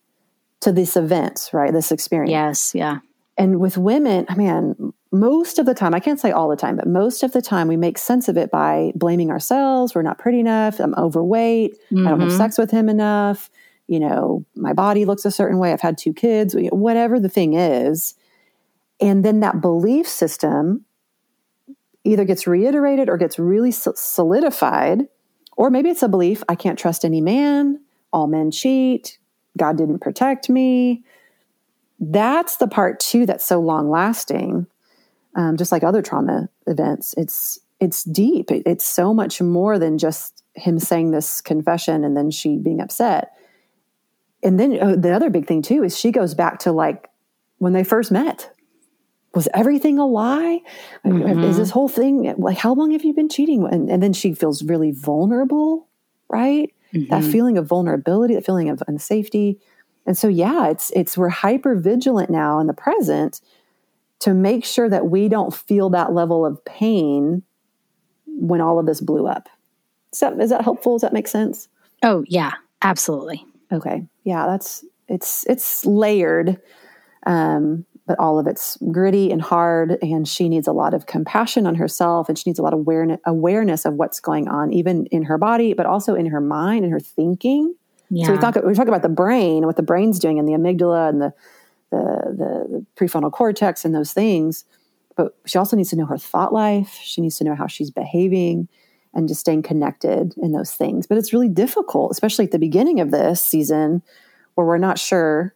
[0.61, 1.73] to this event, right?
[1.73, 2.31] This experience.
[2.31, 2.99] Yes, yeah.
[3.39, 6.77] And with women, I mean, most of the time, I can't say all the time,
[6.77, 9.95] but most of the time we make sense of it by blaming ourselves.
[9.95, 10.81] We're not pretty enough.
[10.81, 11.75] I'm overweight.
[11.91, 12.07] Mm-hmm.
[12.07, 12.39] I don't have mm-hmm.
[12.39, 13.51] sex with him enough.
[13.89, 15.73] You know, my body looks a certain way.
[15.73, 18.15] I've had two kids, whatever the thing is.
[19.01, 20.86] And then that belief system
[22.07, 25.09] either gets reiterated or gets really solidified.
[25.57, 27.81] Or maybe it's a belief I can't trust any man,
[28.13, 29.19] all men cheat,
[29.57, 31.03] God didn't protect me.
[31.99, 34.67] That's the part too that's so long lasting.
[35.35, 38.51] Um, just like other trauma events, it's it's deep.
[38.51, 42.81] It, it's so much more than just him saying this confession and then she being
[42.81, 43.33] upset.
[44.43, 47.11] And then uh, the other big thing too is she goes back to like
[47.59, 48.51] when they first met.
[49.37, 50.63] Was everything a lie?
[51.05, 51.45] Mm-hmm.
[51.45, 53.69] Is this whole thing like how long have you been cheating?
[53.71, 55.87] And, and then she feels really vulnerable,
[56.29, 56.73] right?
[56.93, 57.11] mm-hmm.
[57.11, 59.59] that feeling of vulnerability, that feeling of unsafety.
[60.07, 63.41] And so, yeah, it's, it's, we're hyper vigilant now in the present
[64.21, 67.43] to make sure that we don't feel that level of pain
[68.27, 69.49] when all of this blew up.
[70.13, 70.95] Is that, is that helpful?
[70.95, 71.69] Does that make sense?
[72.03, 73.45] Oh, yeah, absolutely.
[73.73, 74.07] Okay.
[74.25, 76.61] Yeah, that's, it's, it's layered.
[77.27, 81.67] Um, but all of it's gritty and hard and she needs a lot of compassion
[81.67, 85.07] on herself and she needs a lot of awareness, awareness of what's going on even
[85.07, 87.75] in her body but also in her mind and her thinking.
[88.09, 88.27] Yeah.
[88.27, 90.53] so we talk, we talk about the brain and what the brain's doing and the
[90.53, 91.35] amygdala and the,
[91.91, 94.65] the, the, the prefrontal cortex and those things.
[95.17, 97.01] But she also needs to know her thought life.
[97.03, 98.69] She needs to know how she's behaving
[99.15, 101.07] and just staying connected in those things.
[101.07, 104.03] But it's really difficult especially at the beginning of this season
[104.55, 105.55] where we're not sure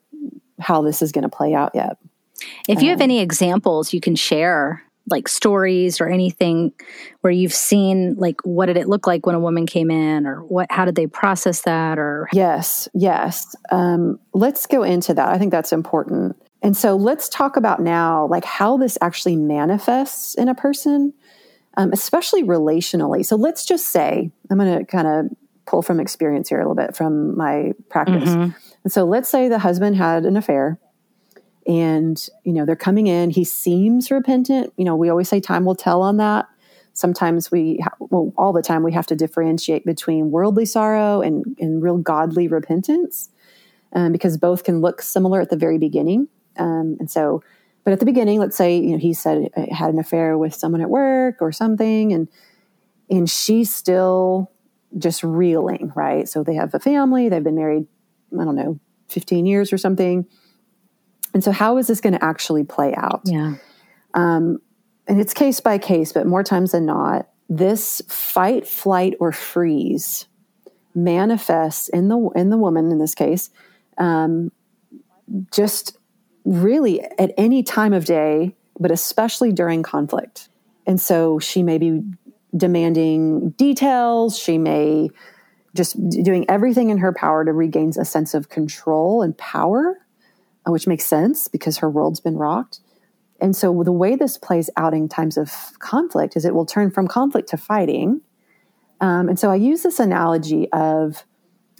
[0.58, 1.96] how this is going to play out yet
[2.68, 6.72] if you have um, any examples you can share, like stories or anything
[7.20, 10.44] where you've seen like what did it look like when a woman came in or
[10.44, 13.54] what how did they process that or Yes, yes.
[13.70, 15.28] Um, let's go into that.
[15.28, 16.36] I think that's important.
[16.62, 21.12] And so let's talk about now like how this actually manifests in a person,
[21.76, 23.24] um, especially relationally.
[23.24, 26.74] So let's just say I'm going to kind of pull from experience here a little
[26.74, 28.28] bit from my practice.
[28.28, 28.50] Mm-hmm.
[28.84, 30.78] And so let's say the husband had an affair
[31.66, 33.30] and you know they're coming in.
[33.30, 34.72] He seems repentant.
[34.76, 36.48] You know we always say time will tell on that.
[36.92, 41.44] Sometimes we ha- well all the time we have to differentiate between worldly sorrow and,
[41.58, 43.30] and real godly repentance
[43.92, 46.28] um, because both can look similar at the very beginning.
[46.56, 47.42] Um, and so
[47.84, 50.54] but at the beginning, let's say you know he said uh, had an affair with
[50.54, 52.28] someone at work or something, and
[53.08, 54.50] and she's still
[54.98, 56.28] just reeling, right?
[56.28, 57.86] So they have a family, they've been married,
[58.38, 60.26] I don't know, 15 years or something.
[61.32, 63.22] And so, how is this going to actually play out?
[63.24, 63.54] Yeah.
[64.14, 64.58] Um,
[65.06, 70.26] and it's case by case, but more times than not, this fight, flight, or freeze
[70.94, 73.50] manifests in the in the woman in this case,
[73.98, 74.50] um,
[75.52, 75.96] just
[76.44, 80.48] really at any time of day, but especially during conflict.
[80.86, 82.02] And so she may be
[82.56, 84.38] demanding details.
[84.38, 85.10] She may
[85.74, 89.98] just doing everything in her power to regain a sense of control and power,
[90.66, 92.80] which makes sense because her world's been rocked.
[93.40, 96.90] And so the way this plays out in times of conflict is it will turn
[96.90, 98.20] from conflict to fighting.
[99.00, 101.24] Um, and so I use this analogy of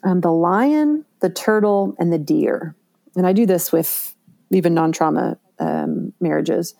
[0.02, 2.74] um, the lion, the turtle, and the deer.
[3.14, 4.14] And I do this with
[4.50, 6.74] even non trauma um, marriages.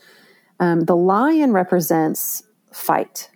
[0.59, 3.31] Um, the lion represents fight,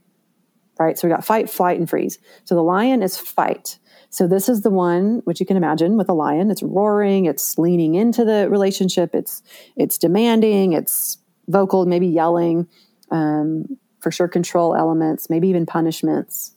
[0.79, 0.99] right?
[0.99, 2.19] So we got fight, flight, and freeze.
[2.45, 3.79] So the lion is fight.
[4.15, 6.49] So this is the one which you can imagine with a lion.
[6.49, 9.43] It's roaring, it's leaning into the relationship, it's
[9.75, 12.69] it's demanding, it's vocal, maybe yelling,
[13.11, 16.53] um, for sure control elements, maybe even punishments,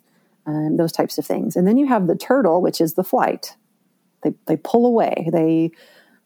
[0.46, 1.56] um, those types of things.
[1.56, 3.56] And then you have the turtle, which is the flight.
[4.22, 5.28] They they pull away.
[5.34, 5.72] They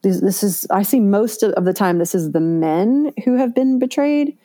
[0.02, 3.56] this, this is I see most of the time this is the men who have
[3.56, 4.38] been betrayed.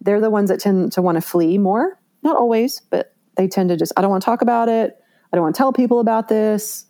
[0.00, 3.70] They're the ones that tend to want to flee more not always, but they tend
[3.70, 4.99] to just, I don't want to talk about it.
[5.32, 6.86] I don't want to tell people about this.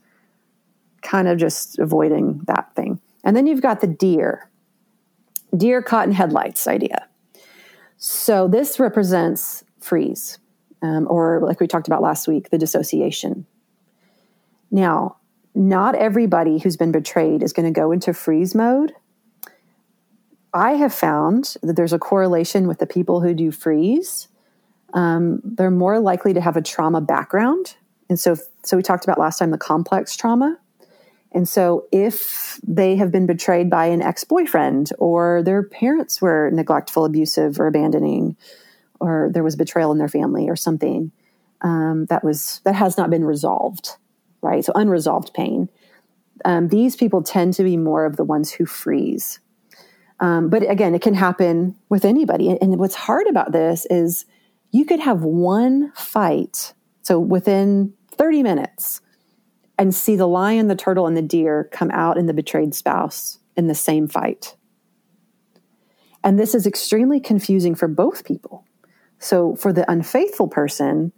[1.03, 3.01] Kind of just avoiding that thing.
[3.25, 4.51] And then you've got the deer,
[5.57, 7.07] deer caught in headlights idea.
[7.99, 10.39] So this represents freeze,
[10.83, 13.47] um, or like we talked about last week, the dissociation.
[14.71, 15.17] Now,
[15.55, 18.93] not everybody who's been betrayed is going to go into freeze mode.
[20.55, 24.29] I have found that there's a correlation with the people who do freeze
[24.93, 27.77] um, they're more likely to have a trauma background.
[28.11, 30.59] And so, so we talked about last time the complex trauma.
[31.33, 36.51] And so, if they have been betrayed by an ex boyfriend, or their parents were
[36.51, 38.37] neglectful, abusive, or abandoning,
[38.99, 41.13] or there was betrayal in their family, or something
[41.61, 43.91] um, that was that has not been resolved,
[44.43, 44.65] right?
[44.65, 45.69] So, unresolved pain.
[46.45, 49.39] Um, these people tend to be more of the ones who freeze.
[50.19, 52.51] Um, but again, it can happen with anybody.
[52.61, 54.25] And what's hard about this is
[54.73, 59.01] you could have one fight, so within 30 minutes,
[59.79, 63.39] and see the lion, the turtle, and the deer come out in the betrayed spouse
[63.57, 64.57] in the same fight.
[66.23, 68.67] And this is extremely confusing for both people.
[69.21, 71.13] So, for the unfaithful person,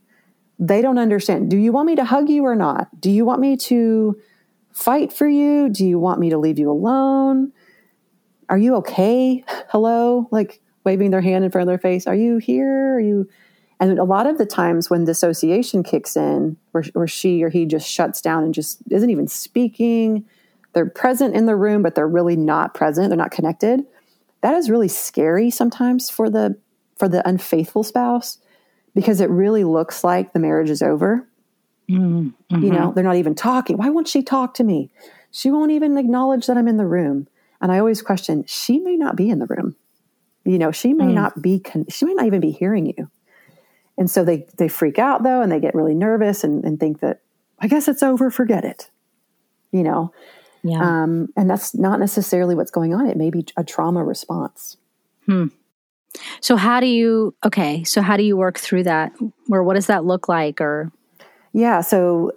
[0.60, 3.00] they don't understand do you want me to hug you or not?
[3.00, 4.16] Do you want me to
[4.70, 5.70] fight for you?
[5.70, 7.52] Do you want me to leave you alone?
[8.48, 9.44] Are you okay?
[9.70, 10.28] Hello?
[10.30, 12.06] Like waving their hand in front of their face.
[12.06, 12.94] Are you here?
[12.94, 13.28] Are you
[13.82, 17.66] and a lot of the times when dissociation kicks in, where, where she or he
[17.66, 20.24] just shuts down and just isn't even speaking,
[20.72, 23.08] they're present in the room, but they're really not present.
[23.08, 23.80] They're not connected.
[24.40, 26.56] That is really scary sometimes for the
[26.96, 28.38] for the unfaithful spouse
[28.94, 31.28] because it really looks like the marriage is over.
[31.90, 32.62] Mm-hmm.
[32.62, 33.78] You know, they're not even talking.
[33.78, 34.92] Why won't she talk to me?
[35.32, 37.26] She won't even acknowledge that I'm in the room.
[37.60, 39.74] And I always question, she may not be in the room.
[40.44, 41.14] You know, she may mm.
[41.14, 43.10] not be, con- she may not even be hearing you.
[43.98, 47.00] And so they they freak out though, and they get really nervous and, and think
[47.00, 47.20] that
[47.60, 48.90] I guess it's over, forget it.
[49.70, 50.12] You know,
[50.62, 50.80] yeah.
[50.80, 53.06] Um, and that's not necessarily what's going on.
[53.06, 54.76] It may be a trauma response.
[55.26, 55.46] Hmm.
[56.40, 57.84] So how do you okay?
[57.84, 59.12] So how do you work through that,
[59.50, 60.60] or what does that look like?
[60.60, 60.92] Or
[61.52, 62.32] yeah, so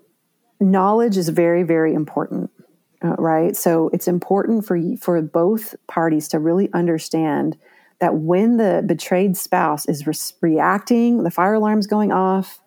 [0.60, 2.52] knowledge is very very important,
[3.04, 3.56] uh, right?
[3.56, 7.58] So it's important for for both parties to really understand
[8.00, 12.60] that when the betrayed spouse is re- reacting, the fire alarm's going off,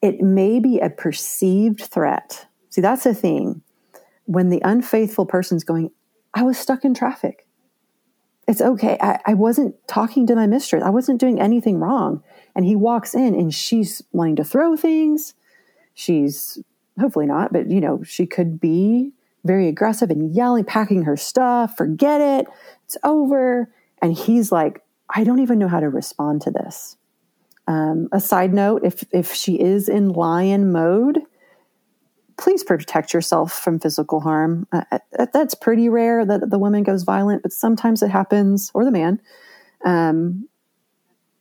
[0.00, 2.46] it may be a perceived threat.
[2.70, 3.62] See, that's the thing.
[4.26, 5.90] When the unfaithful person's going,
[6.32, 7.46] I was stuck in traffic.
[8.46, 8.98] It's okay.
[9.00, 10.82] I, I wasn't talking to my mistress.
[10.82, 12.22] I wasn't doing anything wrong.
[12.54, 15.34] And he walks in and she's wanting to throw things.
[15.94, 16.58] She's
[17.00, 19.12] hopefully not, but you know, she could be
[19.44, 22.46] very aggressive and yelling, packing her stuff, forget it,
[22.84, 23.70] it's over.
[24.04, 26.98] And he's like, I don't even know how to respond to this.
[27.66, 31.20] Um, a side note if, if she is in lion mode,
[32.36, 34.66] please protect yourself from physical harm.
[34.72, 38.84] Uh, uh, that's pretty rare that the woman goes violent, but sometimes it happens, or
[38.84, 39.22] the man.
[39.86, 40.50] Um,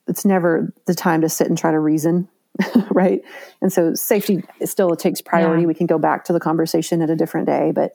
[0.08, 2.30] it's never the time to sit and try to reason,
[2.92, 3.22] right?
[3.62, 5.64] And so safety still takes priority.
[5.64, 5.68] Yeah.
[5.68, 7.92] We can go back to the conversation at a different day, but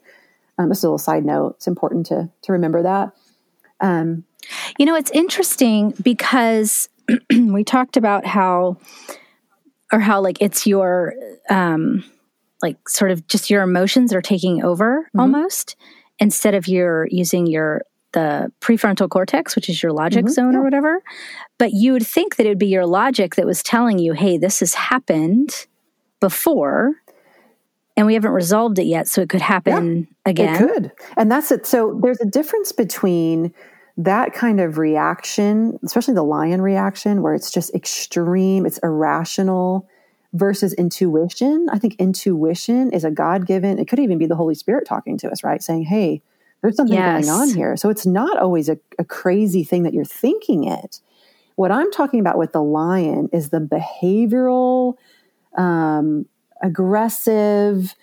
[0.58, 1.54] um, it's still a side note.
[1.56, 3.12] It's important to to remember that.
[3.80, 4.24] Um,
[4.78, 6.88] You know, it's interesting because
[7.30, 8.78] we talked about how,
[9.92, 11.14] or how like it's your,
[11.50, 12.04] um,
[12.62, 15.20] like sort of just your emotions are taking over mm-hmm.
[15.20, 15.76] almost
[16.18, 17.82] instead of your using your
[18.12, 20.32] the prefrontal cortex, which is your logic mm-hmm.
[20.32, 20.58] zone yeah.
[20.58, 21.02] or whatever.
[21.58, 24.38] But you would think that it would be your logic that was telling you, hey,
[24.38, 25.66] this has happened
[26.20, 26.94] before
[27.96, 29.08] and we haven't resolved it yet.
[29.08, 30.54] So it could happen yeah, again.
[30.54, 30.92] It could.
[31.16, 31.66] And that's it.
[31.66, 33.52] So there's a difference between
[33.98, 39.88] that kind of reaction, especially the lion reaction, where it's just extreme, it's irrational,
[40.32, 41.66] versus intuition.
[41.72, 45.18] I think intuition is a God given, it could even be the Holy Spirit talking
[45.18, 45.60] to us, right?
[45.62, 46.22] Saying, hey,
[46.62, 47.26] there's something yes.
[47.26, 47.76] going on here.
[47.76, 51.00] So it's not always a, a crazy thing that you're thinking it.
[51.56, 54.94] What I'm talking about with the lion is the behavioral,
[55.56, 56.26] um,
[56.62, 57.96] aggressive,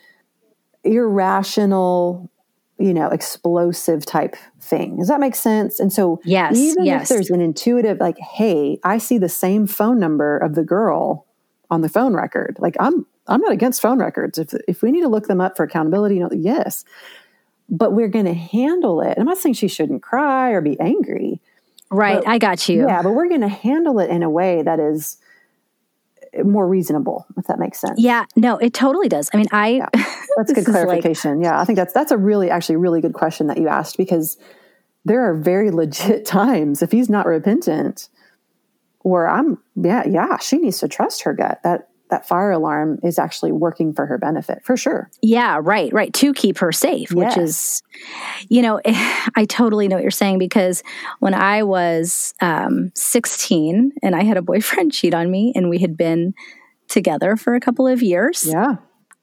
[0.83, 2.29] irrational,
[2.78, 4.97] you know, explosive type thing.
[4.97, 5.80] Does that make sense?
[5.80, 7.03] And so, yes, even yes.
[7.03, 11.26] if there's an intuitive, like, hey, I see the same phone number of the girl
[11.71, 12.57] on the phone record.
[12.59, 14.38] Like, I'm I'm not against phone records.
[14.38, 16.84] If if we need to look them up for accountability, you know, yes,
[17.69, 19.17] but we're going to handle it.
[19.17, 21.39] I'm not saying she shouldn't cry or be angry.
[21.91, 22.88] Right, but, I got you.
[22.88, 25.17] Yeah, but we're going to handle it in a way that is
[26.43, 27.99] more reasonable, if that makes sense.
[27.99, 29.29] Yeah, no, it totally does.
[29.33, 29.89] I mean, I yeah,
[30.38, 31.38] that's good clarification.
[31.38, 33.97] Like, yeah, I think that's that's a really actually really good question that you asked
[33.97, 34.38] because
[35.05, 38.09] there are very legit times if he's not repentant,
[38.99, 43.18] where I'm yeah yeah she needs to trust her gut that that fire alarm is
[43.18, 45.10] actually working for her benefit for sure.
[45.22, 46.14] Yeah, right, right.
[46.14, 47.16] To keep her safe, yes.
[47.16, 47.84] which is,
[48.47, 50.84] you know, I totally know what you're saying because
[51.20, 55.80] when I was um, 16 and I had a boyfriend cheat on me and we
[55.80, 56.34] had been
[56.88, 58.45] together for a couple of years.
[58.47, 58.76] Yeah.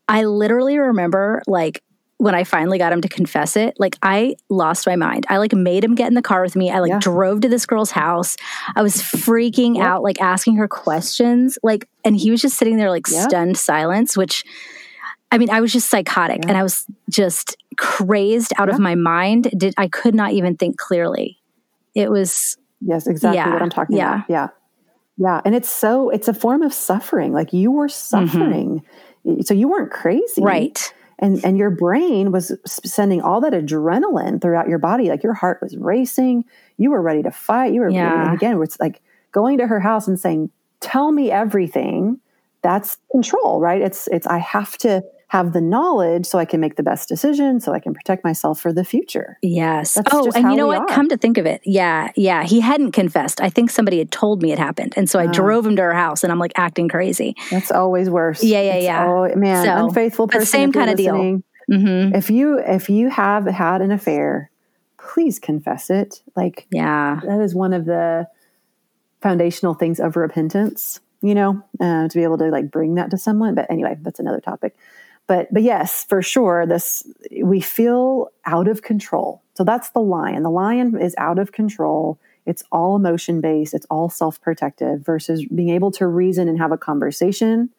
[0.08, 1.82] I literally remember like
[2.22, 5.26] when I finally got him to confess it, like I lost my mind.
[5.28, 6.70] I like made him get in the car with me.
[6.70, 7.00] I like yeah.
[7.00, 8.36] drove to this girl's house.
[8.76, 9.84] I was freaking yep.
[9.84, 11.58] out, like asking her questions.
[11.64, 13.28] Like, and he was just sitting there, like yep.
[13.28, 14.44] stunned silence, which
[15.32, 19.50] I mean, I was just psychotic and I was just crazed out of my mind.
[19.56, 21.40] Did I could not even think clearly.
[21.96, 24.14] It was Yes, exactly yeah, what I'm talking yeah.
[24.14, 24.30] about.
[24.30, 24.48] Yeah.
[25.16, 25.40] Yeah.
[25.44, 27.32] And it's so it's a form of suffering.
[27.32, 28.26] Like you were mm-hmm.
[28.28, 28.84] suffering.
[29.26, 29.40] Mm-hmm.
[29.40, 30.40] So you weren't crazy.
[30.40, 30.92] Right
[31.22, 35.08] and and your brain was sending all that adrenaline throughout your body.
[35.08, 36.44] Like your heart was racing.
[36.76, 37.72] You were ready to fight.
[37.72, 38.26] You were yeah.
[38.26, 39.00] and again it's like
[39.30, 40.50] going to her house and saying
[40.80, 42.18] tell me everything.
[42.62, 43.80] That's control right?
[43.80, 45.02] It's it's i have to
[45.32, 48.60] have the knowledge so I can make the best decision, so I can protect myself
[48.60, 49.38] for the future.
[49.40, 49.94] Yes.
[49.94, 50.80] That's oh, and you know what?
[50.80, 50.86] Are.
[50.88, 51.62] Come to think of it.
[51.64, 52.12] Yeah.
[52.16, 52.44] Yeah.
[52.44, 53.40] He hadn't confessed.
[53.40, 54.92] I think somebody had told me it happened.
[54.94, 55.32] And so I oh.
[55.32, 57.34] drove him to her house and I'm like acting crazy.
[57.50, 58.44] That's always worse.
[58.44, 58.60] Yeah.
[58.60, 58.74] Yeah.
[58.74, 59.06] It's yeah.
[59.06, 60.44] Always, man, so, unfaithful person.
[60.44, 61.14] Same kind of deal.
[61.14, 62.14] Mm-hmm.
[62.14, 64.50] If you, if you have had an affair,
[64.98, 66.22] please confess it.
[66.36, 68.28] Like, yeah, that is one of the
[69.22, 73.16] foundational things of repentance, you know, uh, to be able to like bring that to
[73.16, 73.54] someone.
[73.54, 74.76] But anyway, that's another topic
[75.32, 77.06] but but yes for sure this
[77.42, 79.42] we feel out of control.
[79.54, 80.42] So that's the lion.
[80.42, 82.20] The lion is out of control.
[82.44, 86.76] It's all emotion based it's all self-protective versus being able to reason and have a
[86.76, 87.70] conversation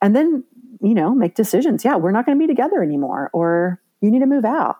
[0.00, 0.44] and then
[0.80, 1.84] you know make decisions.
[1.84, 4.76] Yeah we're not going to be together anymore or you need to move out.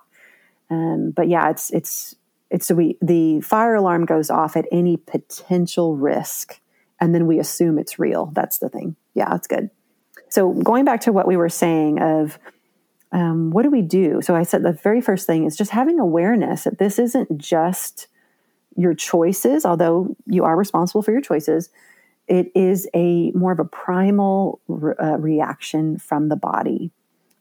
[0.70, 2.14] Um, but yeah it's it's
[2.50, 6.60] it's so we the fire alarm goes off at any potential risk
[7.00, 8.30] and then we assume it's real.
[8.32, 8.94] That's the thing.
[9.14, 9.70] Yeah that's good
[10.36, 12.38] so going back to what we were saying of
[13.10, 14.20] um, what do we do?
[14.20, 18.06] So I said the very first thing is just having awareness that this isn't just
[18.76, 21.70] your choices, although you are responsible for your choices.
[22.28, 26.90] It is a more of a primal re- uh, reaction from the body,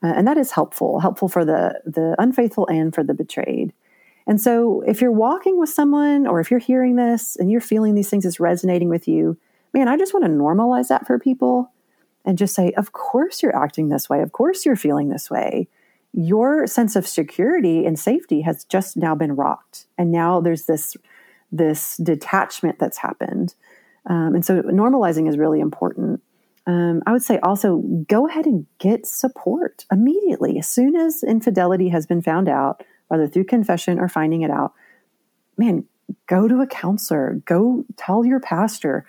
[0.01, 1.01] uh, and that is helpful.
[1.01, 3.73] Helpful for the the unfaithful and for the betrayed.
[4.25, 7.93] And so, if you're walking with someone, or if you're hearing this and you're feeling
[7.93, 9.37] these things is resonating with you,
[9.73, 11.73] man, I just want to normalize that for people
[12.25, 14.21] and just say, Of course you're acting this way.
[14.21, 15.67] Of course you're feeling this way.
[16.13, 19.85] Your sense of security and safety has just now been rocked.
[19.97, 20.95] And now there's this,
[21.51, 23.55] this detachment that's happened.
[24.07, 26.21] Um, and so normalizing is really important.
[26.67, 30.57] Um, I would say also go ahead and get support immediately.
[30.57, 34.73] As soon as infidelity has been found out, whether through confession or finding it out,
[35.57, 35.85] man,
[36.27, 39.05] go to a counselor, go tell your pastor,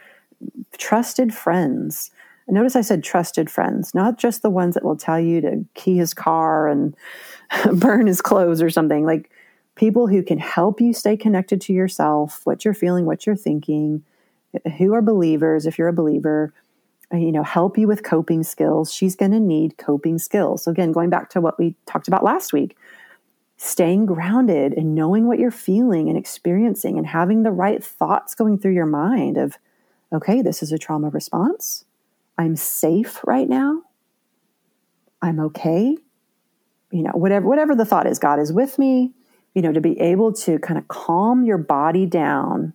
[0.77, 2.11] trusted friends,
[2.53, 5.97] notice I said trusted friends, not just the ones that will tell you to key
[5.97, 6.95] his car and
[7.75, 9.05] burn his clothes or something.
[9.05, 9.31] Like
[9.75, 14.03] people who can help you stay connected to yourself, what you're feeling, what you're thinking,
[14.79, 16.53] who are believers, if you're a believer,
[17.13, 18.93] uh, you know, help you with coping skills.
[18.93, 20.65] She's going to need coping skills.
[20.65, 22.77] So, again, going back to what we talked about last week,
[23.59, 28.59] staying grounded and knowing what you're feeling and experiencing and having the right thoughts going
[28.59, 29.57] through your mind of,
[30.13, 31.86] okay, this is a trauma response.
[32.39, 33.83] I'm safe right now.
[35.23, 35.97] I'm okay.
[36.93, 39.13] You know, whatever whatever the thought is, God is with me.
[39.55, 42.75] You know, to be able to kind of calm your body down,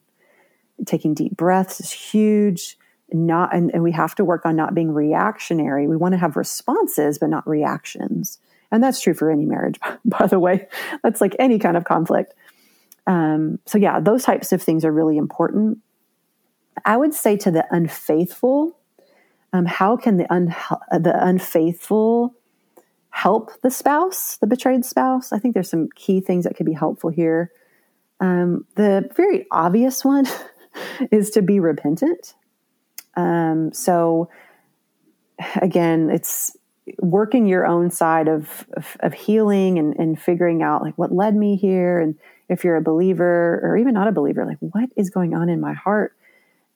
[0.86, 2.78] taking deep breaths is huge.
[3.14, 5.88] Not and, and we have to work on not being reactionary.
[5.88, 8.40] We want to have responses, but not reactions.
[8.72, 10.68] And that's true for any marriage, by the way.
[11.04, 12.34] That's like any kind of conflict.
[13.06, 15.80] Um, so, yeah, those types of things are really important.
[16.86, 18.78] I would say to the unfaithful,
[19.54, 20.56] um, how can the, un-
[20.92, 22.34] the unfaithful
[23.10, 25.34] help the spouse, the betrayed spouse?
[25.34, 27.52] I think there's some key things that could be helpful here.
[28.20, 30.26] Um, the very obvious one
[31.12, 32.36] is to be repentant.
[33.16, 34.30] Um, so,
[35.62, 36.56] again, it's
[37.00, 41.36] working your own side of, of, of healing and, and figuring out like what led
[41.36, 42.16] me here and
[42.50, 45.62] if you're a believer or even not a believer like what is going on in
[45.62, 46.16] my heart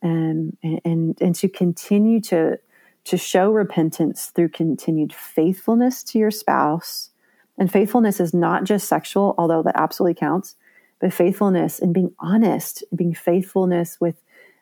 [0.02, 2.58] and and and to continue to
[3.06, 7.12] to show repentance through continued faithfulness to your spouse.
[7.58, 10.56] And faithfulness is not just sexual although that absolutely counts
[11.00, 14.22] but faithfulness and being honest being faithfulness with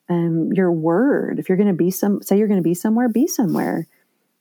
[0.09, 1.39] um, your word.
[1.39, 3.87] If you're going to be some say you're going to be somewhere be somewhere.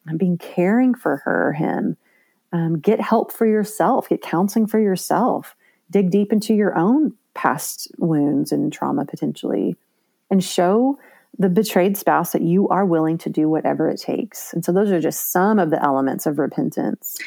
[0.06, 1.96] And being caring for her, him.
[2.52, 5.54] Um, get help for yourself, get counseling for yourself,
[5.90, 9.76] dig deep into your own past wounds and trauma potentially,
[10.28, 10.98] and show
[11.38, 14.52] the betrayed spouse that you are willing to do whatever it takes.
[14.52, 17.18] And so those are just some of the elements of repentance.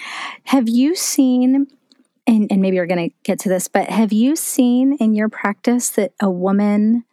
[0.44, 1.68] Have you seen,
[2.28, 5.28] and, and maybe you're going to get to this, but have you seen in your
[5.28, 7.04] practice that a woman,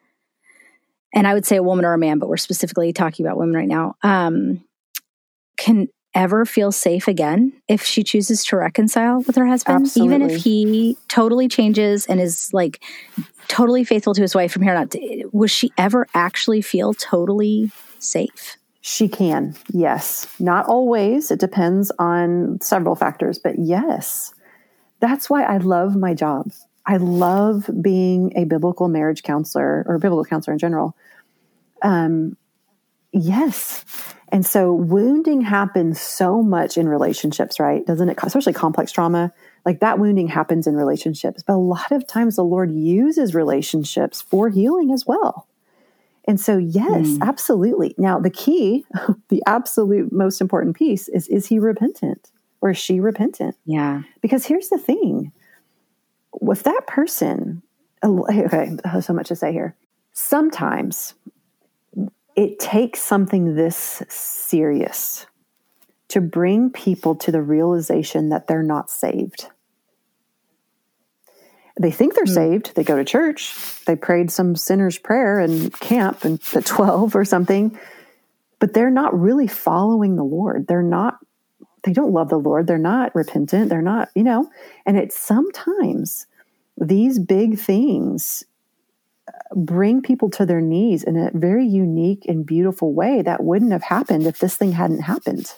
[1.14, 3.56] and I would say a woman or a man, but we're specifically talking about women
[3.56, 4.62] right now, um,
[5.56, 10.16] can ever feel safe again if she chooses to reconcile with her husband Absolutely.
[10.16, 12.82] even if he totally changes and is like
[13.48, 14.94] totally faithful to his wife from here on out
[15.32, 18.56] will she ever actually feel totally safe?
[18.80, 20.26] She can yes.
[20.40, 21.30] Not always.
[21.30, 24.34] It depends on several factors but yes.
[25.00, 26.52] That's why i love my job.
[26.84, 30.96] I love being a biblical marriage counselor or biblical counselor in general.
[31.80, 32.36] Um,
[33.12, 33.84] yes
[34.32, 37.84] and so wounding happens so much in relationships, right?
[37.86, 38.18] Doesn't it?
[38.22, 39.30] Especially complex trauma.
[39.66, 41.42] Like that wounding happens in relationships.
[41.46, 45.46] But a lot of times the Lord uses relationships for healing as well.
[46.26, 47.18] And so, yes, mm.
[47.20, 47.94] absolutely.
[47.98, 48.86] Now, the key,
[49.28, 52.30] the absolute most important piece is is he repentant
[52.62, 53.56] or is she repentant?
[53.66, 54.02] Yeah.
[54.22, 55.30] Because here's the thing
[56.40, 57.62] with that person,
[58.02, 59.76] okay, so much to say here.
[60.14, 61.14] Sometimes
[62.36, 65.26] it takes something this serious
[66.08, 69.46] to bring people to the realization that they're not saved.
[71.80, 72.34] They think they're mm.
[72.34, 72.74] saved.
[72.74, 73.56] They go to church.
[73.86, 77.78] They prayed some sinner's prayer in camp and the 12 or something,
[78.58, 80.66] but they're not really following the Lord.
[80.66, 81.18] They're not,
[81.82, 82.66] they don't love the Lord.
[82.66, 83.70] They're not repentant.
[83.70, 84.50] They're not, you know,
[84.84, 86.26] and it's sometimes
[86.76, 88.44] these big things
[89.54, 93.82] bring people to their knees in a very unique and beautiful way that wouldn't have
[93.82, 95.52] happened if this thing hadn't happened.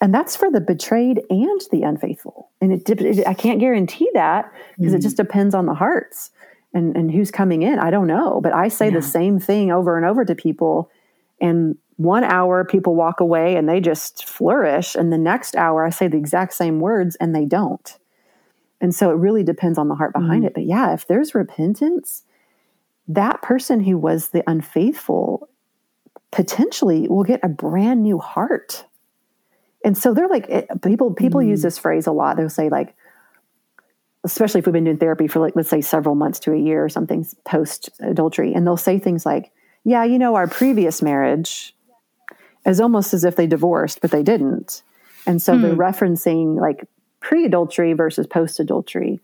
[0.00, 2.50] And that's for the betrayed and the unfaithful.
[2.60, 4.96] And it, it I can't guarantee that because mm.
[4.96, 6.30] it just depends on the hearts
[6.72, 7.78] and, and who's coming in.
[7.78, 8.40] I don't know.
[8.42, 8.96] But I say yeah.
[8.96, 10.90] the same thing over and over to people.
[11.40, 14.94] And one hour, people walk away and they just flourish.
[14.94, 17.98] And the next hour, I say the exact same words and they don't.
[18.80, 20.48] And so it really depends on the heart behind mm.
[20.48, 20.54] it.
[20.54, 22.24] But yeah, if there's repentance,
[23.08, 25.48] that person who was the unfaithful
[26.30, 28.84] potentially will get a brand new heart.
[29.84, 31.48] And so they're like it, people people mm.
[31.48, 32.36] use this phrase a lot.
[32.36, 32.94] They'll say like
[34.24, 36.82] especially if we've been doing therapy for like let's say several months to a year
[36.82, 39.52] or something post adultery and they'll say things like,
[39.84, 41.76] "Yeah, you know our previous marriage
[42.64, 44.82] is almost as if they divorced but they didn't."
[45.26, 45.80] And so they're hmm.
[45.80, 46.86] referencing like
[47.20, 49.20] pre-adultery versus post-adultery.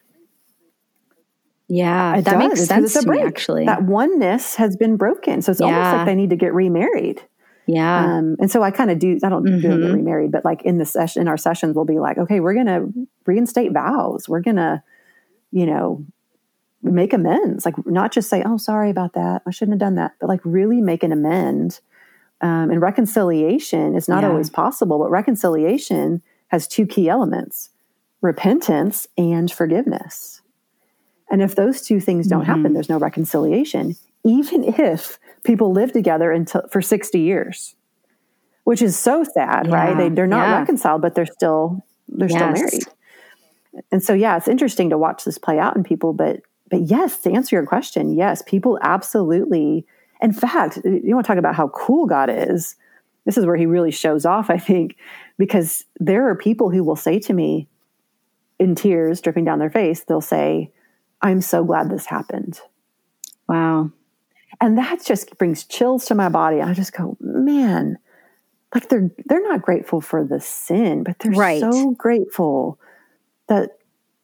[1.70, 2.48] Yeah, that does.
[2.48, 3.64] makes sense to me, actually.
[3.64, 5.40] That oneness has been broken.
[5.40, 5.66] So it's yeah.
[5.66, 7.22] almost like they need to get remarried.
[7.68, 8.16] Yeah.
[8.16, 9.56] Um, and so I kind of do, I don't mm-hmm.
[9.56, 9.94] do get mm-hmm.
[9.94, 12.66] remarried, but like in the session, in our sessions, we'll be like, okay, we're going
[12.66, 12.92] to
[13.24, 14.28] reinstate vows.
[14.28, 14.82] We're going to,
[15.52, 16.04] you know,
[16.82, 17.64] make amends.
[17.64, 19.42] Like not just say, oh, sorry about that.
[19.46, 21.78] I shouldn't have done that, but like really make an amend.
[22.40, 24.30] Um, and reconciliation is not yeah.
[24.30, 27.70] always possible, but reconciliation has two key elements
[28.22, 30.42] repentance and forgiveness.
[31.30, 32.50] And if those two things don't mm-hmm.
[32.50, 37.76] happen, there's no reconciliation, even if people live together until for 60 years,
[38.64, 39.74] which is so sad, yeah.
[39.74, 39.96] right?
[39.96, 40.58] They, they're not yeah.
[40.58, 42.38] reconciled, but they're still, they're yes.
[42.38, 43.84] still married.
[43.92, 46.12] And so, yeah, it's interesting to watch this play out in people.
[46.12, 49.86] But, but yes, to answer your question, yes, people absolutely.
[50.20, 52.74] In fact, you want to talk about how cool God is.
[53.24, 54.96] This is where he really shows off, I think,
[55.38, 57.68] because there are people who will say to me
[58.58, 60.70] in tears dripping down their face, they'll say,
[61.22, 62.60] I'm so glad this happened.
[63.48, 63.90] Wow.
[64.60, 66.60] And that just brings chills to my body.
[66.60, 67.98] I just go, man,
[68.74, 71.60] like they're they're not grateful for the sin, but they're right.
[71.60, 72.78] so grateful
[73.48, 73.78] that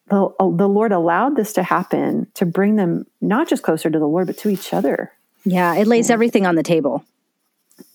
[0.08, 3.98] the, oh, the Lord allowed this to happen to bring them not just closer to
[3.98, 5.12] the Lord, but to each other.
[5.44, 7.04] Yeah, it lays everything on the table.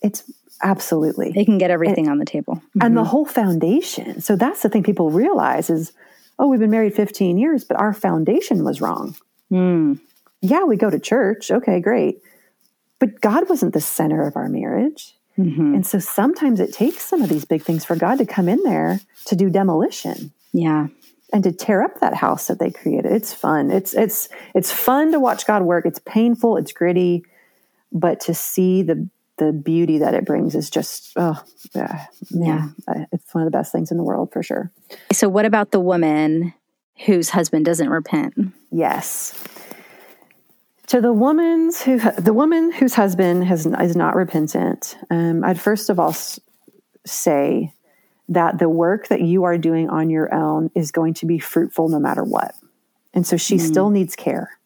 [0.02, 0.30] It's
[0.62, 1.32] absolutely.
[1.32, 2.56] They can get everything and, on the table.
[2.56, 2.82] Mm-hmm.
[2.82, 4.22] And the whole foundation.
[4.22, 5.94] So that's the thing people realize is,
[6.42, 9.16] oh, we've been married 15 years, but our foundation was wrong.
[9.52, 10.00] Mm.
[10.42, 11.52] Yeah, we go to church.
[11.52, 12.18] Okay, great.
[12.98, 15.16] But God wasn't the center of our marriage.
[15.38, 15.76] Mm-hmm.
[15.76, 18.64] And so sometimes it takes some of these big things for God to come in
[18.64, 20.34] there to do demolition.
[20.52, 20.88] Yeah.
[21.32, 23.12] And to tear up that house that they created.
[23.12, 23.72] It's fun.
[23.72, 25.86] It's it's it's fun to watch God work.
[25.86, 27.24] It's painful, it's gritty,
[27.94, 29.08] but to see the
[29.42, 31.42] the beauty that it brings is just oh
[31.74, 32.70] yeah, yeah.
[33.12, 34.72] It's one of the best things in the world for sure.
[35.12, 36.54] So what about the woman
[37.06, 38.36] whose husband doesn't repent?
[38.72, 39.34] Yes
[40.88, 45.90] to the woman's who the woman whose husband has is not repentant um, i'd first
[45.90, 46.14] of all
[47.06, 47.74] say
[48.28, 51.88] that the work that you are doing on your own is going to be fruitful
[51.88, 52.56] no matter what
[53.14, 53.62] and so she mm.
[53.62, 54.60] still needs care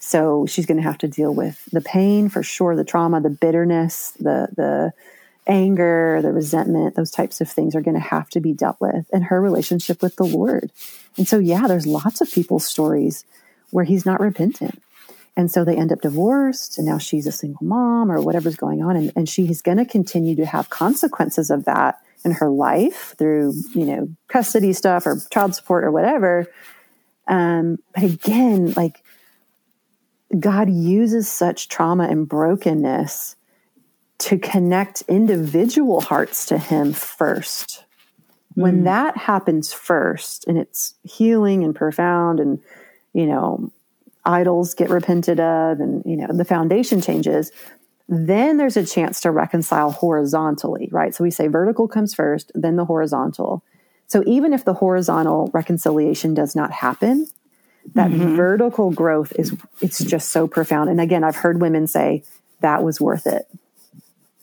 [0.00, 3.30] so she's going to have to deal with the pain for sure the trauma the
[3.30, 4.92] bitterness the the
[5.46, 9.08] anger the resentment those types of things are going to have to be dealt with
[9.12, 10.70] in her relationship with the lord
[11.16, 13.24] and so yeah there's lots of people's stories
[13.70, 14.82] where he's not repentant
[15.36, 18.82] and so they end up divorced, and now she's a single mom or whatever's going
[18.82, 18.96] on.
[18.96, 23.86] And, and going to continue to have consequences of that in her life through, you
[23.86, 26.46] know, custody stuff or child support or whatever.
[27.26, 29.02] Um, but again, like
[30.38, 33.36] God uses such trauma and brokenness
[34.18, 37.84] to connect individual hearts to Him first.
[38.54, 38.84] When mm.
[38.84, 42.60] that happens first and it's healing and profound and,
[43.12, 43.72] you know,
[44.24, 47.50] idols get repented of and you know the foundation changes
[48.08, 52.76] then there's a chance to reconcile horizontally right so we say vertical comes first then
[52.76, 53.64] the horizontal
[54.06, 57.26] so even if the horizontal reconciliation does not happen
[57.94, 58.36] that mm-hmm.
[58.36, 62.22] vertical growth is it's just so profound and again i've heard women say
[62.60, 63.48] that was worth it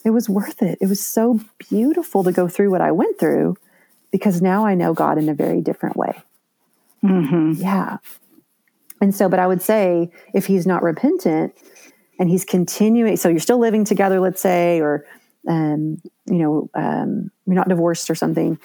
[0.03, 3.55] it was worth it it was so beautiful to go through what i went through
[4.11, 6.21] because now i know god in a very different way
[7.03, 7.53] mm-hmm.
[7.55, 7.97] yeah
[9.01, 11.53] and so, but I would say if he's not repentant
[12.19, 15.05] and he's continuing, so you're still living together, let's say, or,
[15.47, 18.57] um, you know, um, you're not divorced or something.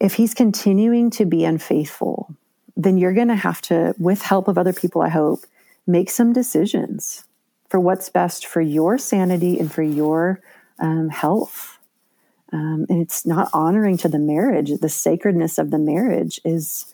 [0.00, 2.34] If he's continuing to be unfaithful,
[2.78, 5.40] then you're going to have to, with help of other people, I hope,
[5.86, 7.24] make some decisions
[7.68, 10.40] for what's best for your sanity and for your
[10.78, 11.78] um, health.
[12.52, 14.70] Um, and it's not honoring to the marriage.
[14.80, 16.86] The sacredness of the marriage is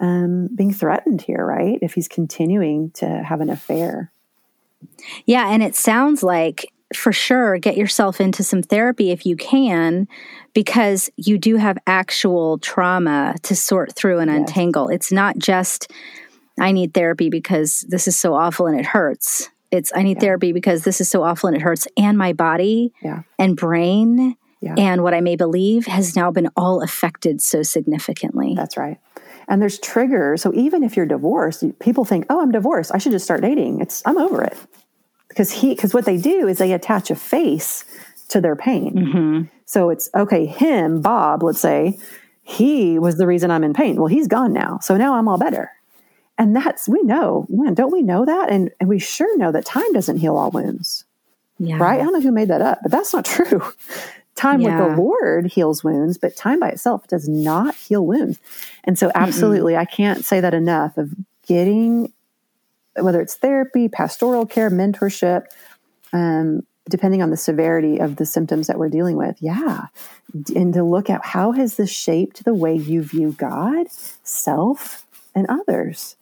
[0.00, 1.78] um, being threatened here, right?
[1.82, 4.10] If he's continuing to have an affair.
[5.26, 10.08] Yeah, and it sounds like for sure get yourself into some therapy if you can
[10.54, 14.38] because you do have actual trauma to sort through and yes.
[14.38, 14.88] untangle.
[14.88, 15.92] It's not just
[16.58, 19.50] I need therapy because this is so awful and it hurts.
[19.70, 20.22] It's I need yeah.
[20.22, 23.22] therapy because this is so awful and it hurts and my body yeah.
[23.38, 24.74] and brain yeah.
[24.76, 28.54] and what I may believe has now been all affected so significantly.
[28.56, 28.98] That's right.
[29.46, 30.42] And there's triggers.
[30.42, 32.90] So even if you're divorced, people think, "Oh, I'm divorced.
[32.94, 34.56] I should just start dating." It's I'm over it.
[35.28, 37.84] Because he because what they do is they attach a face
[38.28, 38.94] to their pain.
[38.94, 39.42] Mm-hmm.
[39.66, 41.98] So it's okay, him, Bob, let's say,
[42.42, 43.96] he was the reason I'm in pain.
[43.96, 44.78] Well, he's gone now.
[44.80, 45.70] So now I'm all better.
[46.38, 48.50] And that's we know, man, don't we know that?
[48.50, 51.04] And and we sure know that time doesn't heal all wounds.
[51.58, 51.78] Yeah.
[51.78, 52.00] Right?
[52.00, 53.62] I don't know who made that up, but that's not true.
[54.38, 54.86] Time yeah.
[54.86, 58.38] with the Lord heals wounds, but time by itself does not heal wounds.
[58.84, 59.80] And so, absolutely, Mm-mm.
[59.80, 61.12] I can't say that enough of
[61.44, 62.12] getting,
[63.02, 65.46] whether it's therapy, pastoral care, mentorship,
[66.12, 69.36] um, depending on the severity of the symptoms that we're dealing with.
[69.40, 69.86] Yeah.
[70.54, 73.86] And to look at how has this shaped the way you view God,
[74.22, 76.16] self, and others.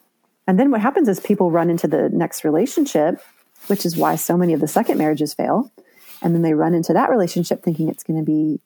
[0.46, 3.20] And then what happens is people run into the next relationship,
[3.66, 5.72] which is why so many of the second marriages fail
[6.22, 8.60] and then they run into that relationship thinking it's going to be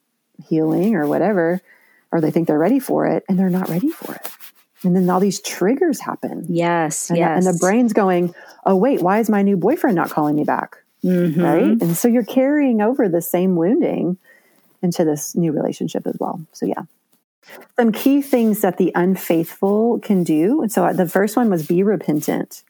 [0.48, 1.60] healing or whatever
[2.12, 4.28] or they think they're ready for it and they're not ready for it
[4.82, 7.46] and then all these triggers happen yes and, yes.
[7.46, 8.34] and the brain's going
[8.66, 11.40] oh wait why is my new boyfriend not calling me back mm-hmm.
[11.40, 14.16] right and so you're carrying over the same wounding
[14.82, 16.82] into this new relationship as well so yeah
[17.76, 20.62] Some key things that the unfaithful can do.
[20.62, 22.62] And so uh, the first one was be repentant,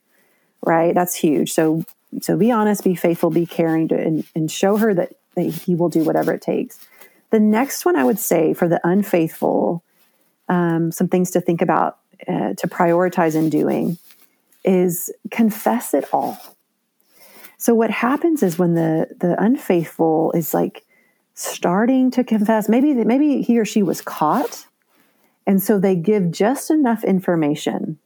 [0.65, 0.95] right?
[0.95, 1.51] That's huge.
[1.51, 1.83] So,
[2.21, 5.75] so be honest, be faithful, be caring to, and, and show her that, that he
[5.75, 6.79] will do whatever it takes.
[7.29, 9.83] The next one I would say for the unfaithful,
[10.49, 13.97] um, some things to think about, uh, to prioritize in doing
[14.63, 16.37] is confess it all.
[17.57, 20.83] So what happens is when the the unfaithful is like
[21.33, 24.65] starting to confess, maybe maybe he or she was caught,
[25.45, 27.99] and so they give just enough information,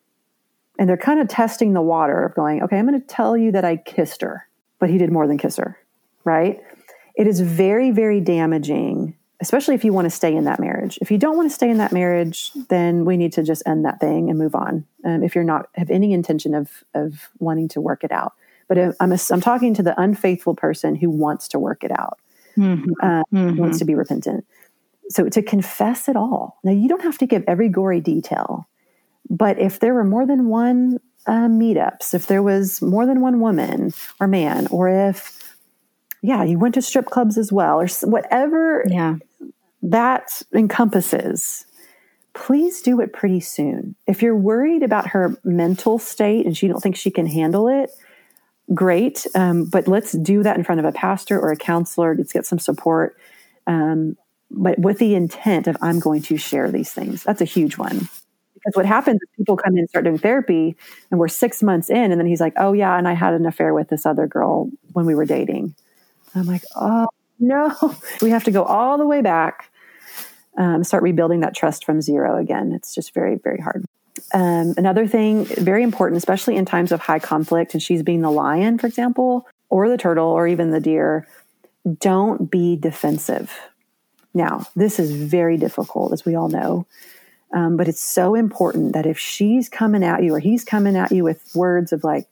[0.78, 3.52] and they're kind of testing the water of going, okay, I'm going to tell you
[3.54, 4.48] that I kissed her,
[4.80, 5.78] but he did more than kiss her,
[6.26, 6.62] right?
[7.16, 10.98] It is very very damaging especially if you want to stay in that marriage.
[11.02, 13.86] If you don't want to stay in that marriage, then we need to just end
[13.86, 14.86] that thing and move on.
[15.04, 18.34] Um, if you're not have any intention of of wanting to work it out,
[18.68, 22.20] but I'm a, I'm talking to the unfaithful person who wants to work it out,
[22.58, 22.92] mm-hmm.
[23.02, 23.58] Uh, mm-hmm.
[23.58, 24.46] wants to be repentant.
[25.10, 26.58] So to confess it all.
[26.64, 28.68] Now you don't have to give every gory detail,
[29.30, 33.40] but if there were more than one uh, meetups, if there was more than one
[33.40, 35.45] woman or man, or if
[36.26, 39.16] yeah, you went to strip clubs as well, or whatever yeah.
[39.84, 41.66] that encompasses,
[42.34, 43.96] please do it pretty soon.
[44.08, 47.92] If you're worried about her mental state and she don't think she can handle it,
[48.74, 49.26] great.
[49.36, 52.16] Um, but let's do that in front of a pastor or a counselor.
[52.16, 53.16] Let's get some support.
[53.68, 54.18] Um,
[54.52, 57.24] but with the intent of I'm going to share these things.
[57.24, 58.10] That's a huge one.
[58.54, 60.76] Because what happens is people come in and start doing therapy
[61.12, 63.46] and we're six months in and then he's like, oh yeah, and I had an
[63.46, 65.76] affair with this other girl when we were dating.
[66.36, 67.08] I'm like, oh
[67.40, 67.74] no,
[68.22, 69.72] we have to go all the way back,
[70.58, 72.72] um, start rebuilding that trust from zero again.
[72.72, 73.86] It's just very, very hard.
[74.34, 78.32] Um, another thing, very important, especially in times of high conflict, and she's being the
[78.32, 81.28] lion, for example, or the turtle, or even the deer,
[82.00, 83.54] don't be defensive.
[84.34, 86.86] Now, this is very difficult, as we all know.
[87.54, 91.12] Um, but it's so important that if she's coming at you or he's coming at
[91.12, 92.28] you with words of like,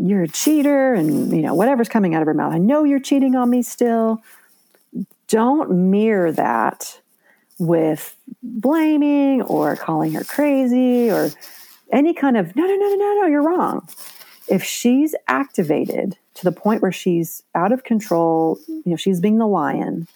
[0.00, 2.52] you're a cheater and you know whatever's coming out of her mouth.
[2.52, 4.22] I know you're cheating on me still.
[5.28, 7.00] Don't mirror that
[7.58, 11.30] with blaming or calling her crazy or
[11.92, 13.88] any kind of no no no no no no you're wrong.
[14.48, 19.38] If she's activated to the point where she's out of control you know she's being
[19.38, 20.08] the lion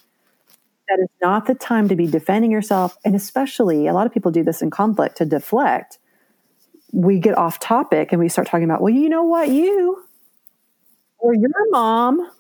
[0.89, 2.97] that is not the time to be defending yourself.
[3.05, 5.99] And especially a lot of people do this in conflict to deflect
[6.93, 10.03] we get off topic and we start talking about, well, you know what, you
[11.19, 12.31] or your mom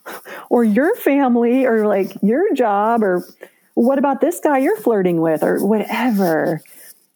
[0.50, 3.26] or your family or like your job or
[3.74, 6.60] what about this guy you're flirting with or whatever.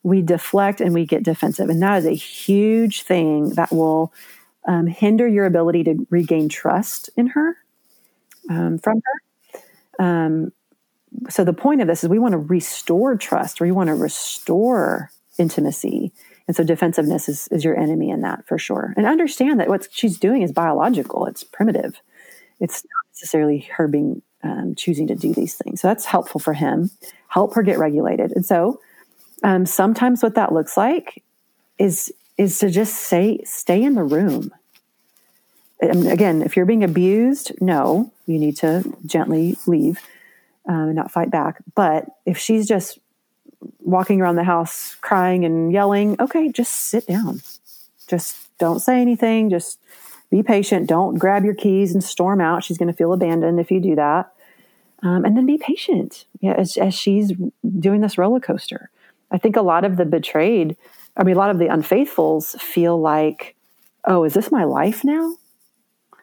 [0.03, 1.69] We deflect and we get defensive.
[1.69, 4.13] And that is a huge thing that will
[4.67, 7.57] um, hinder your ability to regain trust in her,
[8.51, 10.05] um, from her.
[10.05, 10.53] Um,
[11.29, 13.95] so the point of this is we want to restore trust or we want to
[13.95, 16.13] restore intimacy
[16.47, 18.95] and so defensiveness is, is your enemy in that for sure.
[18.97, 22.01] And understand that what she's doing is biological, it's primitive.
[22.61, 25.81] It's not necessarily her being um, choosing to do these things.
[25.81, 26.91] So that's helpful for him.
[27.29, 28.33] Help her get regulated.
[28.33, 28.81] And so
[29.43, 31.23] um, sometimes what that looks like
[31.79, 34.53] is is to just say stay in the room.
[35.81, 39.99] And again, if you're being abused, no, you need to gently leave
[40.67, 41.59] um, and not fight back.
[41.75, 42.99] But if she's just
[43.81, 47.43] walking around the house crying and yelling, okay, just sit down.
[48.09, 49.51] Just don't say anything.
[49.51, 49.79] Just
[50.31, 50.89] be patient.
[50.89, 52.65] Don't grab your keys and storm out.
[52.65, 54.33] She's going to feel abandoned if you do that.
[55.03, 57.33] Um, and then be patient yeah, as, as she's
[57.79, 58.91] doing this roller coaster.
[59.31, 60.77] I think a lot of the betrayed,
[61.17, 63.57] I mean, a lot of the unfaithfuls feel like,
[64.05, 65.37] oh, is this my life now?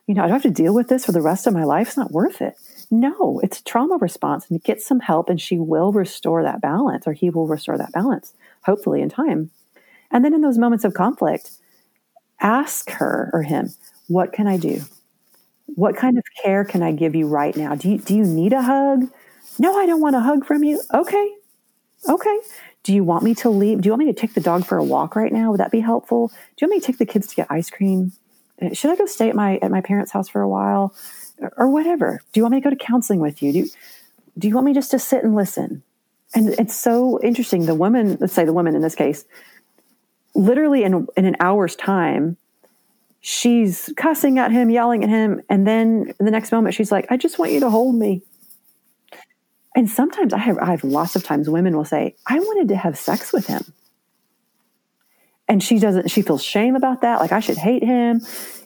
[0.07, 1.89] You know, I don't have to deal with this for the rest of my life.
[1.89, 2.55] It's not worth it.
[2.91, 7.05] No, it's a trauma response and get some help and she will restore that balance
[7.05, 8.33] or he will restore that balance,
[8.63, 9.51] hopefully in time.
[10.11, 11.51] And then in those moments of conflict,
[12.39, 13.73] ask her or him,
[14.07, 14.81] what can I do?
[15.67, 17.75] What kind of care can I give you right now?
[17.75, 19.05] Do you, do you need a hug?
[19.59, 20.81] No, I don't want a hug from you.
[20.93, 21.33] Okay.
[22.07, 22.39] Okay.
[22.83, 23.81] Do you want me to leave?
[23.81, 25.51] Do you want me to take the dog for a walk right now?
[25.51, 26.29] Would that be helpful?
[26.29, 28.13] Do you want me to take the kids to get ice cream?
[28.61, 30.95] Uh, should I go stay at my at my parents' house for a while?
[31.57, 32.21] Or whatever.
[32.31, 33.51] Do you want me to go to counseling with you?
[33.51, 33.69] Do you,
[34.37, 35.83] do you want me just to sit and listen?
[36.33, 37.65] And it's so interesting.
[37.65, 39.25] The woman, let's say the woman in this case,
[40.35, 42.37] literally in, in an hour's time,
[43.21, 45.41] she's cussing at him, yelling at him.
[45.49, 48.21] And then the next moment, she's like, I just want you to hold me.
[49.75, 52.75] And sometimes I have, I have lots of times women will say, I wanted to
[52.75, 53.61] have sex with him.
[55.47, 57.19] And she doesn't, she feels shame about that.
[57.19, 58.21] Like I should hate him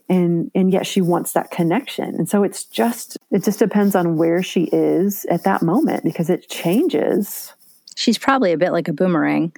[0.10, 4.18] and and yet she wants that connection and so it's just it just depends on
[4.18, 7.54] where she is at that moment because it changes
[7.96, 9.54] she's probably a bit like a boomerang.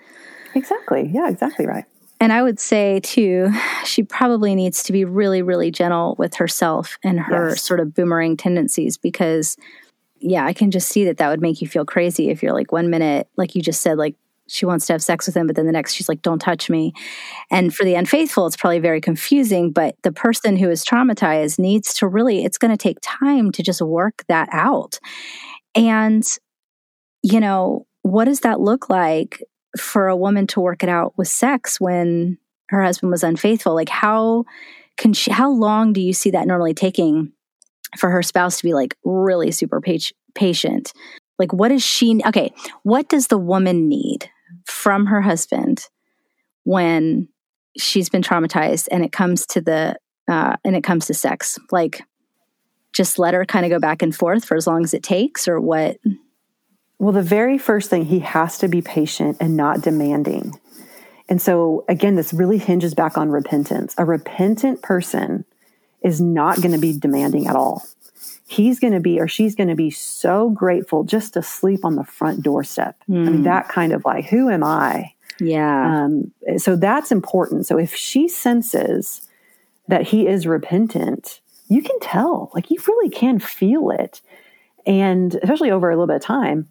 [0.54, 1.10] Exactly.
[1.14, 1.86] Yeah, exactly right.
[2.20, 3.52] And I would say, too,
[3.84, 7.64] she probably needs to be really, really gentle with herself and her yes.
[7.64, 9.58] sort of boomerang tendencies because,
[10.20, 12.72] yeah, I can just see that that would make you feel crazy if you're like
[12.72, 14.16] one minute, like you just said, like
[14.48, 16.70] she wants to have sex with him, but then the next she's like, don't touch
[16.70, 16.94] me.
[17.50, 21.94] And for the unfaithful, it's probably very confusing, but the person who is traumatized needs
[21.96, 25.00] to really, it's going to take time to just work that out.
[25.74, 26.24] And,
[27.24, 29.42] you know, what does that look like
[29.80, 32.38] for a woman to work it out with sex when
[32.70, 33.74] her husband was unfaithful?
[33.74, 34.46] Like, how
[34.98, 37.32] can she, how long do you see that normally taking
[37.98, 39.82] for her spouse to be like really super
[40.36, 40.94] patient?
[41.38, 44.30] Like, what does she, okay, what does the woman need
[44.66, 45.88] from her husband
[46.64, 47.28] when
[47.78, 49.96] she's been traumatized and it comes to the
[50.28, 51.60] uh, and it comes to sex.
[51.72, 52.02] Like
[52.94, 55.48] just let her kind of go back and forth for as long as it takes
[55.48, 55.98] or what?
[56.98, 60.60] Well the very first thing he has to be patient and not demanding.
[61.30, 63.94] And so again this really hinges back on repentance.
[63.98, 65.46] A repentant person
[66.02, 67.84] is not going to be demanding at all
[68.48, 71.96] he's going to be or she's going to be so grateful just to sleep on
[71.96, 72.98] the front doorstep.
[73.10, 73.16] Mm.
[73.16, 73.44] I mean, hmm.
[73.44, 75.14] that kind of like, who am I?
[75.40, 76.06] Yeah.
[76.06, 77.66] Um, so that's important.
[77.66, 79.28] So if she senses
[79.88, 84.22] that he is repentant, you can tell, like, you really can feel it.
[84.86, 86.70] And especially over a little bit of time.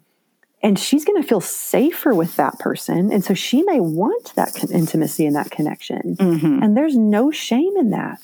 [0.63, 3.11] And she's going to feel safer with that person.
[3.11, 6.15] And so she may want that con- intimacy and that connection.
[6.15, 6.63] Mm-hmm.
[6.63, 8.19] And there's no shame in that.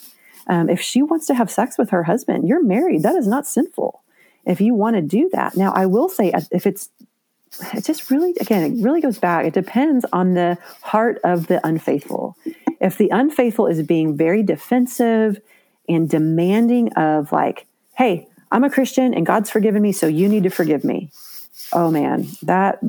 [0.47, 3.03] Um, if she wants to have sex with her husband, you're married.
[3.03, 4.01] That is not sinful.
[4.45, 5.55] If you want to do that.
[5.55, 6.89] Now, I will say, if it's,
[7.73, 9.45] it just really, again, it really goes back.
[9.45, 12.35] It depends on the heart of the unfaithful.
[12.79, 15.39] If the unfaithful is being very defensive
[15.87, 20.43] and demanding of, like, hey, I'm a Christian and God's forgiven me, so you need
[20.43, 21.11] to forgive me.
[21.71, 22.79] Oh man, that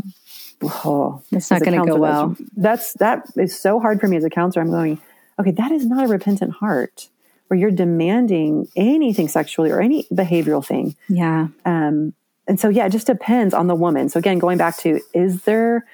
[0.63, 2.37] oh, it's not going to go well.
[2.57, 4.65] That's, that's that is so hard for me as a counselor.
[4.65, 5.01] I'm going,
[5.39, 7.09] okay, that is not a repentant heart
[7.53, 10.97] where you're demanding anything sexually or any behavioral thing.
[11.11, 11.49] Yeah.
[11.67, 12.15] Um,
[12.49, 14.09] and so, yeah, it just depends on the woman.
[14.09, 15.85] So, again, going back to is there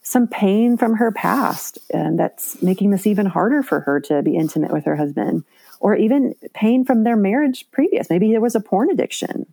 [0.00, 4.36] some pain from her past and that's making this even harder for her to be
[4.36, 5.44] intimate with her husband?
[5.80, 8.08] Or even pain from their marriage previous.
[8.08, 9.44] Maybe there was a porn addiction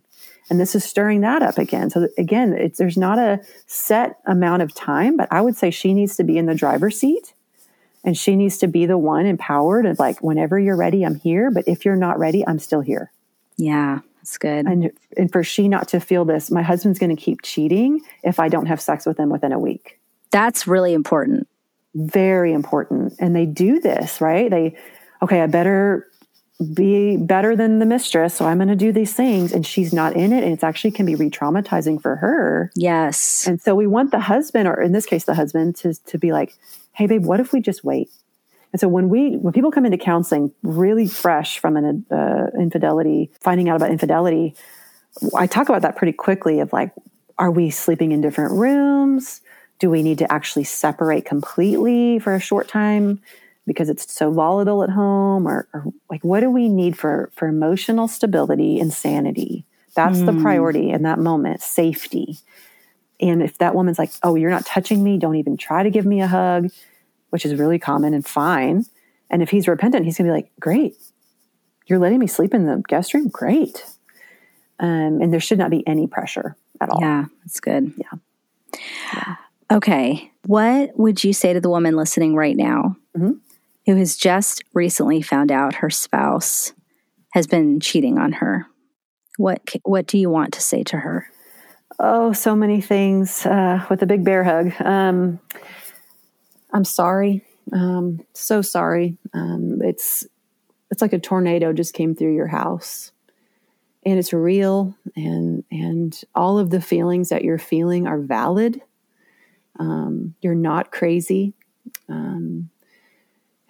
[0.48, 1.90] and this is stirring that up again.
[1.90, 5.92] So, again, it's, there's not a set amount of time, but I would say she
[5.92, 7.34] needs to be in the driver's seat
[8.04, 11.50] and she needs to be the one empowered and like, whenever you're ready, I'm here.
[11.50, 13.12] But if you're not ready, I'm still here.
[13.56, 14.66] Yeah, that's good.
[14.66, 18.40] And, and for she not to feel this, my husband's going to keep cheating if
[18.40, 19.98] I don't have sex with him within a week.
[20.30, 21.46] That's really important.
[21.94, 23.14] Very important.
[23.18, 24.50] And they do this, right?
[24.50, 24.76] They,
[25.22, 26.06] okay, I better
[26.74, 28.34] be better than the mistress.
[28.34, 29.52] So I'm going to do these things.
[29.52, 30.44] And she's not in it.
[30.44, 32.70] And it's actually can be re traumatizing for her.
[32.76, 33.46] Yes.
[33.46, 36.32] And so we want the husband, or in this case, the husband, to, to be
[36.32, 36.54] like,
[37.00, 38.10] hey, babe, what if we just wait?
[38.72, 43.30] And so when we, when people come into counseling really fresh from an uh, infidelity,
[43.40, 44.54] finding out about infidelity,
[45.34, 46.92] I talk about that pretty quickly of like,
[47.38, 49.40] are we sleeping in different rooms?
[49.78, 53.20] Do we need to actually separate completely for a short time?
[53.66, 57.46] because it's so volatile at home or, or, like what do we need for for
[57.46, 60.26] emotional stability and sanity that's mm.
[60.26, 60.42] the hmm.
[60.42, 62.38] priority in that moment safety
[63.20, 66.06] and if that woman's like oh you're not touching me don't even try to give
[66.06, 66.68] me a hug
[67.30, 68.84] which is really common and fine
[69.30, 70.96] and if he's repentant he's going to be like great
[71.86, 73.84] you're letting me sleep in the guest room great
[74.78, 78.78] um, and there should not be any pressure at all yeah that's good yeah.
[79.14, 79.36] yeah.
[79.70, 83.32] okay what would you say to the woman listening right now mm-hmm
[83.86, 86.72] who has just recently found out her spouse
[87.32, 88.66] has been cheating on her.
[89.36, 91.26] What what do you want to say to her?
[91.98, 94.72] Oh, so many things uh, with a big bear hug.
[94.80, 95.40] Um,
[96.72, 97.44] I'm sorry.
[97.72, 99.16] Um, so sorry.
[99.32, 100.26] Um, it's
[100.90, 103.12] it's like a tornado just came through your house,
[104.04, 108.80] and it's real, and and all of the feelings that you're feeling are valid.
[109.78, 111.54] Um, you're not crazy.
[112.08, 112.70] Um,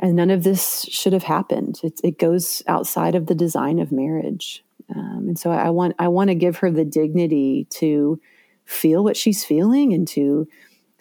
[0.00, 1.78] and none of this should have happened.
[1.84, 4.64] It, it goes outside of the design of marriage.
[4.94, 8.20] Um, and so I want I want to give her the dignity to
[8.64, 10.48] feel what she's feeling and to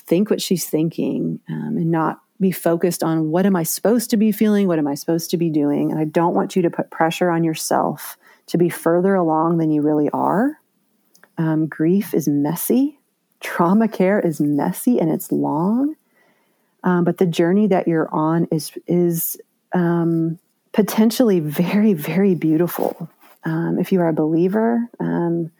[0.10, 4.18] think what she's thinking um, and not be focused on what am I supposed to
[4.18, 5.92] be feeling, what am I supposed to be doing.
[5.92, 9.72] And I don't want you to put pressure on yourself to be further along than
[9.72, 10.60] you really are.
[11.38, 13.00] Um, grief is messy.
[13.40, 15.96] Trauma care is messy and it's long.
[16.84, 19.38] Um, but the journey that you're on is is
[19.74, 20.40] um,
[20.72, 23.10] potentially very very beautiful.
[23.44, 25.52] Um, if you are a believer, um,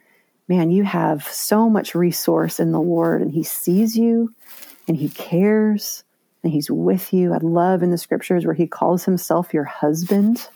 [0.50, 4.34] man, you have so much resource in the Lord, and He sees you
[4.88, 6.02] and He cares
[6.42, 7.32] and He's with you.
[7.32, 10.48] I love in the scriptures where He calls Himself your husband.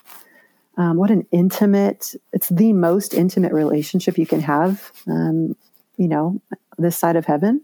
[0.77, 5.55] Um, what an intimate, it's the most intimate relationship you can have, um,
[5.97, 6.43] you know,
[6.77, 7.61] this side of heaven.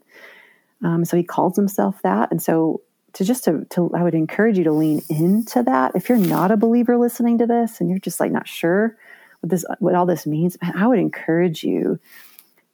[0.84, 2.30] Um, so He calls Himself that.
[2.30, 2.80] And so
[3.14, 6.52] to just to, to i would encourage you to lean into that if you're not
[6.52, 8.96] a believer listening to this and you're just like not sure
[9.40, 11.98] what this what all this means man, i would encourage you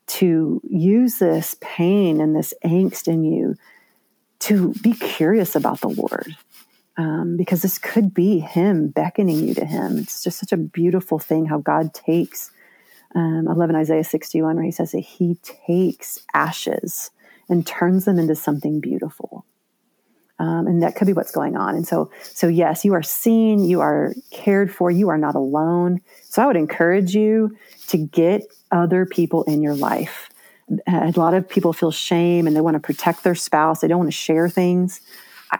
[0.07, 3.55] to use this pain and this angst in you
[4.39, 6.37] to be curious about the lord
[6.99, 9.99] um, because this could be him beckoning you to him.
[9.99, 12.51] It's just such a beautiful thing how god takes
[13.15, 17.11] um, i love in isaiah 61 where he says that he takes ashes
[17.49, 19.45] and turns them into something beautiful
[20.39, 21.75] um, and that could be what's going on.
[21.75, 26.01] And so, so yes, you are seen, you are cared for, you are not alone.
[26.25, 27.57] So I would encourage you
[27.89, 30.31] to get other people in your life.
[30.87, 33.81] A lot of people feel shame and they want to protect their spouse.
[33.81, 35.01] They don't want to share things.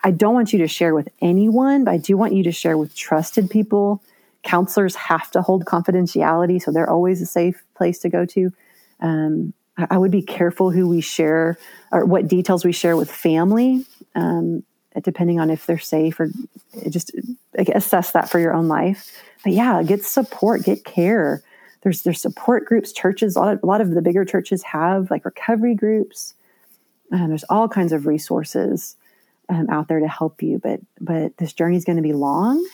[0.03, 2.77] I don't want you to share with anyone, but I do want you to share
[2.77, 4.03] with trusted people.
[4.43, 8.53] Counselors have to hold confidentiality, so they're always a safe place to go to.
[9.01, 11.59] Um, I would be careful who we share
[11.93, 13.85] or what details we share with family,
[14.17, 14.65] um,
[15.03, 16.31] depending on if they're safe or
[16.89, 17.13] just
[17.59, 19.13] assess that for your own life.
[19.45, 21.43] But yeah, get support, get care.
[21.83, 23.37] There's there's support groups, churches.
[23.37, 26.35] A lot of, a lot of the bigger churches have like recovery groups.
[27.13, 28.97] Um, there's all kinds of resources
[29.49, 30.59] um, out there to help you.
[30.59, 32.67] But but this journey is going to be long,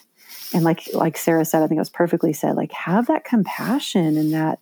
[0.55, 2.57] and like like Sarah said, I think it was perfectly said.
[2.57, 4.61] Like have that compassion and that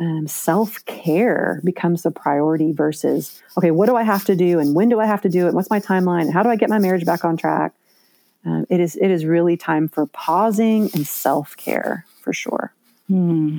[0.00, 4.74] um, self care becomes the priority versus, okay, what do I have to do and
[4.74, 5.54] when do I have to do it?
[5.54, 6.32] What's my timeline?
[6.32, 7.72] How do I get my marriage back on track?
[8.44, 12.72] Um, it is it is really time for pausing and self care for sure.
[13.08, 13.58] Hmm.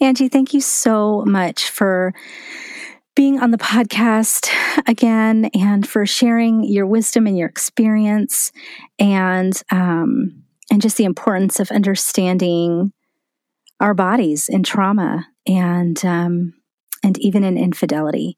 [0.00, 2.14] Angie, thank you so much for
[3.14, 4.48] being on the podcast
[4.86, 8.52] again and for sharing your wisdom and your experience
[8.98, 12.92] and um, and just the importance of understanding
[13.80, 16.54] our bodies in trauma and um,
[17.02, 18.36] and even in infidelity.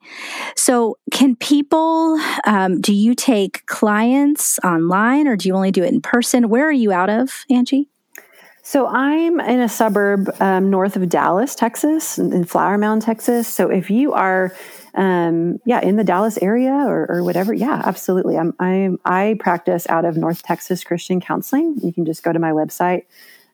[0.56, 2.18] So, can people?
[2.46, 6.48] Um, do you take clients online, or do you only do it in person?
[6.48, 7.88] Where are you out of, Angie?
[8.66, 13.46] So I'm in a suburb um, north of Dallas, Texas, in Flower Mound, Texas.
[13.46, 14.56] So if you are,
[14.94, 18.38] um, yeah, in the Dallas area or, or, whatever, yeah, absolutely.
[18.38, 21.76] I'm, I'm, i practice out of North Texas Christian Counseling.
[21.82, 23.02] You can just go to my website,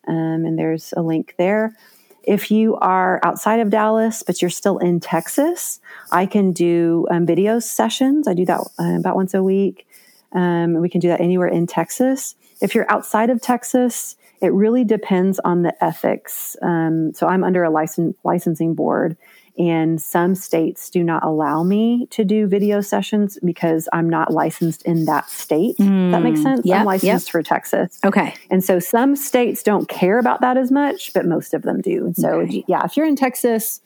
[0.06, 1.74] um, and there's a link there.
[2.22, 5.80] If you are outside of Dallas, but you're still in Texas,
[6.12, 8.28] I can do um, video sessions.
[8.28, 9.86] I do that uh, about once a week.
[10.32, 12.36] Um, we can do that anywhere in Texas.
[12.60, 16.56] If you're outside of Texas, it really depends on the ethics.
[16.62, 19.16] Um, so I'm under a license, licensing board,
[19.60, 24.80] and some states do not allow me to do video sessions because I'm not licensed
[24.86, 25.76] in that state.
[25.76, 26.44] Mm, that makes hmm.
[26.44, 26.62] sense.
[26.64, 27.30] Yep, I'm licensed yep.
[27.30, 27.98] for Texas.
[28.02, 28.34] Okay.
[28.48, 32.06] And so some states don't care about that as much, but most of them do.
[32.06, 32.64] And so, okay.
[32.68, 33.82] yeah, if you're in Texas,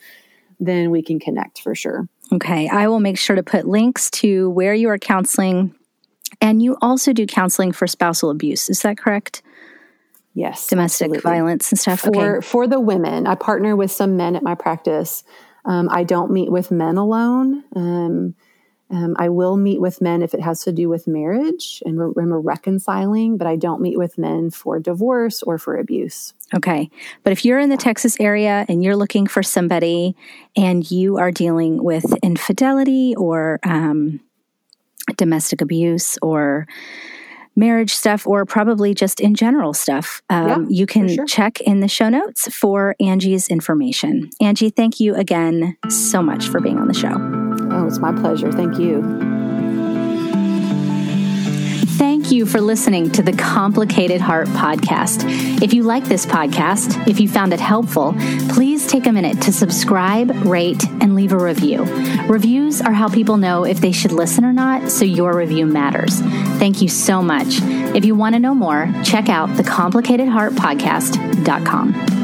[0.61, 2.09] then we can connect for sure.
[2.33, 2.69] Okay.
[2.69, 5.75] I will make sure to put links to where you are counseling.
[6.41, 8.71] And you also do counseling for spousal abuse.
[8.71, 9.43] Is that correct?
[10.35, 10.69] Yes.
[10.69, 11.31] Domestic absolutely.
[11.31, 12.01] violence and stuff.
[12.01, 12.47] For okay.
[12.47, 13.27] for the women.
[13.27, 15.25] I partner with some men at my practice
[15.65, 17.65] um, I don't meet with men alone.
[17.75, 18.35] Um,
[18.91, 22.11] um, I will meet with men if it has to do with marriage and we're,
[22.11, 26.35] we're, reconciling, but I don't meet with men for divorce or for abuse.
[26.55, 26.91] Okay.
[27.23, 30.15] But if you're in the Texas area and you're looking for somebody
[30.55, 34.21] and you are dealing with infidelity or um,
[35.17, 36.69] domestic abuse or
[37.57, 41.27] marriage stuff or probably just in general stuff, um, yeah, you can sure.
[41.27, 44.31] check in the show notes for Angie's information.
[44.41, 47.15] Angie, thank you again so much for being on the show.
[47.73, 48.53] Oh, it's my pleasure.
[48.53, 49.44] Thank you.
[52.25, 55.63] Thank you for listening to the Complicated Heart podcast.
[55.63, 58.15] If you like this podcast, if you found it helpful,
[58.49, 61.83] please take a minute to subscribe, rate, and leave a review.
[62.27, 66.19] Reviews are how people know if they should listen or not, so your review matters.
[66.59, 67.61] Thank you so much.
[67.95, 72.24] If you want to know more, check out thecomplicatedheartpodcast.com.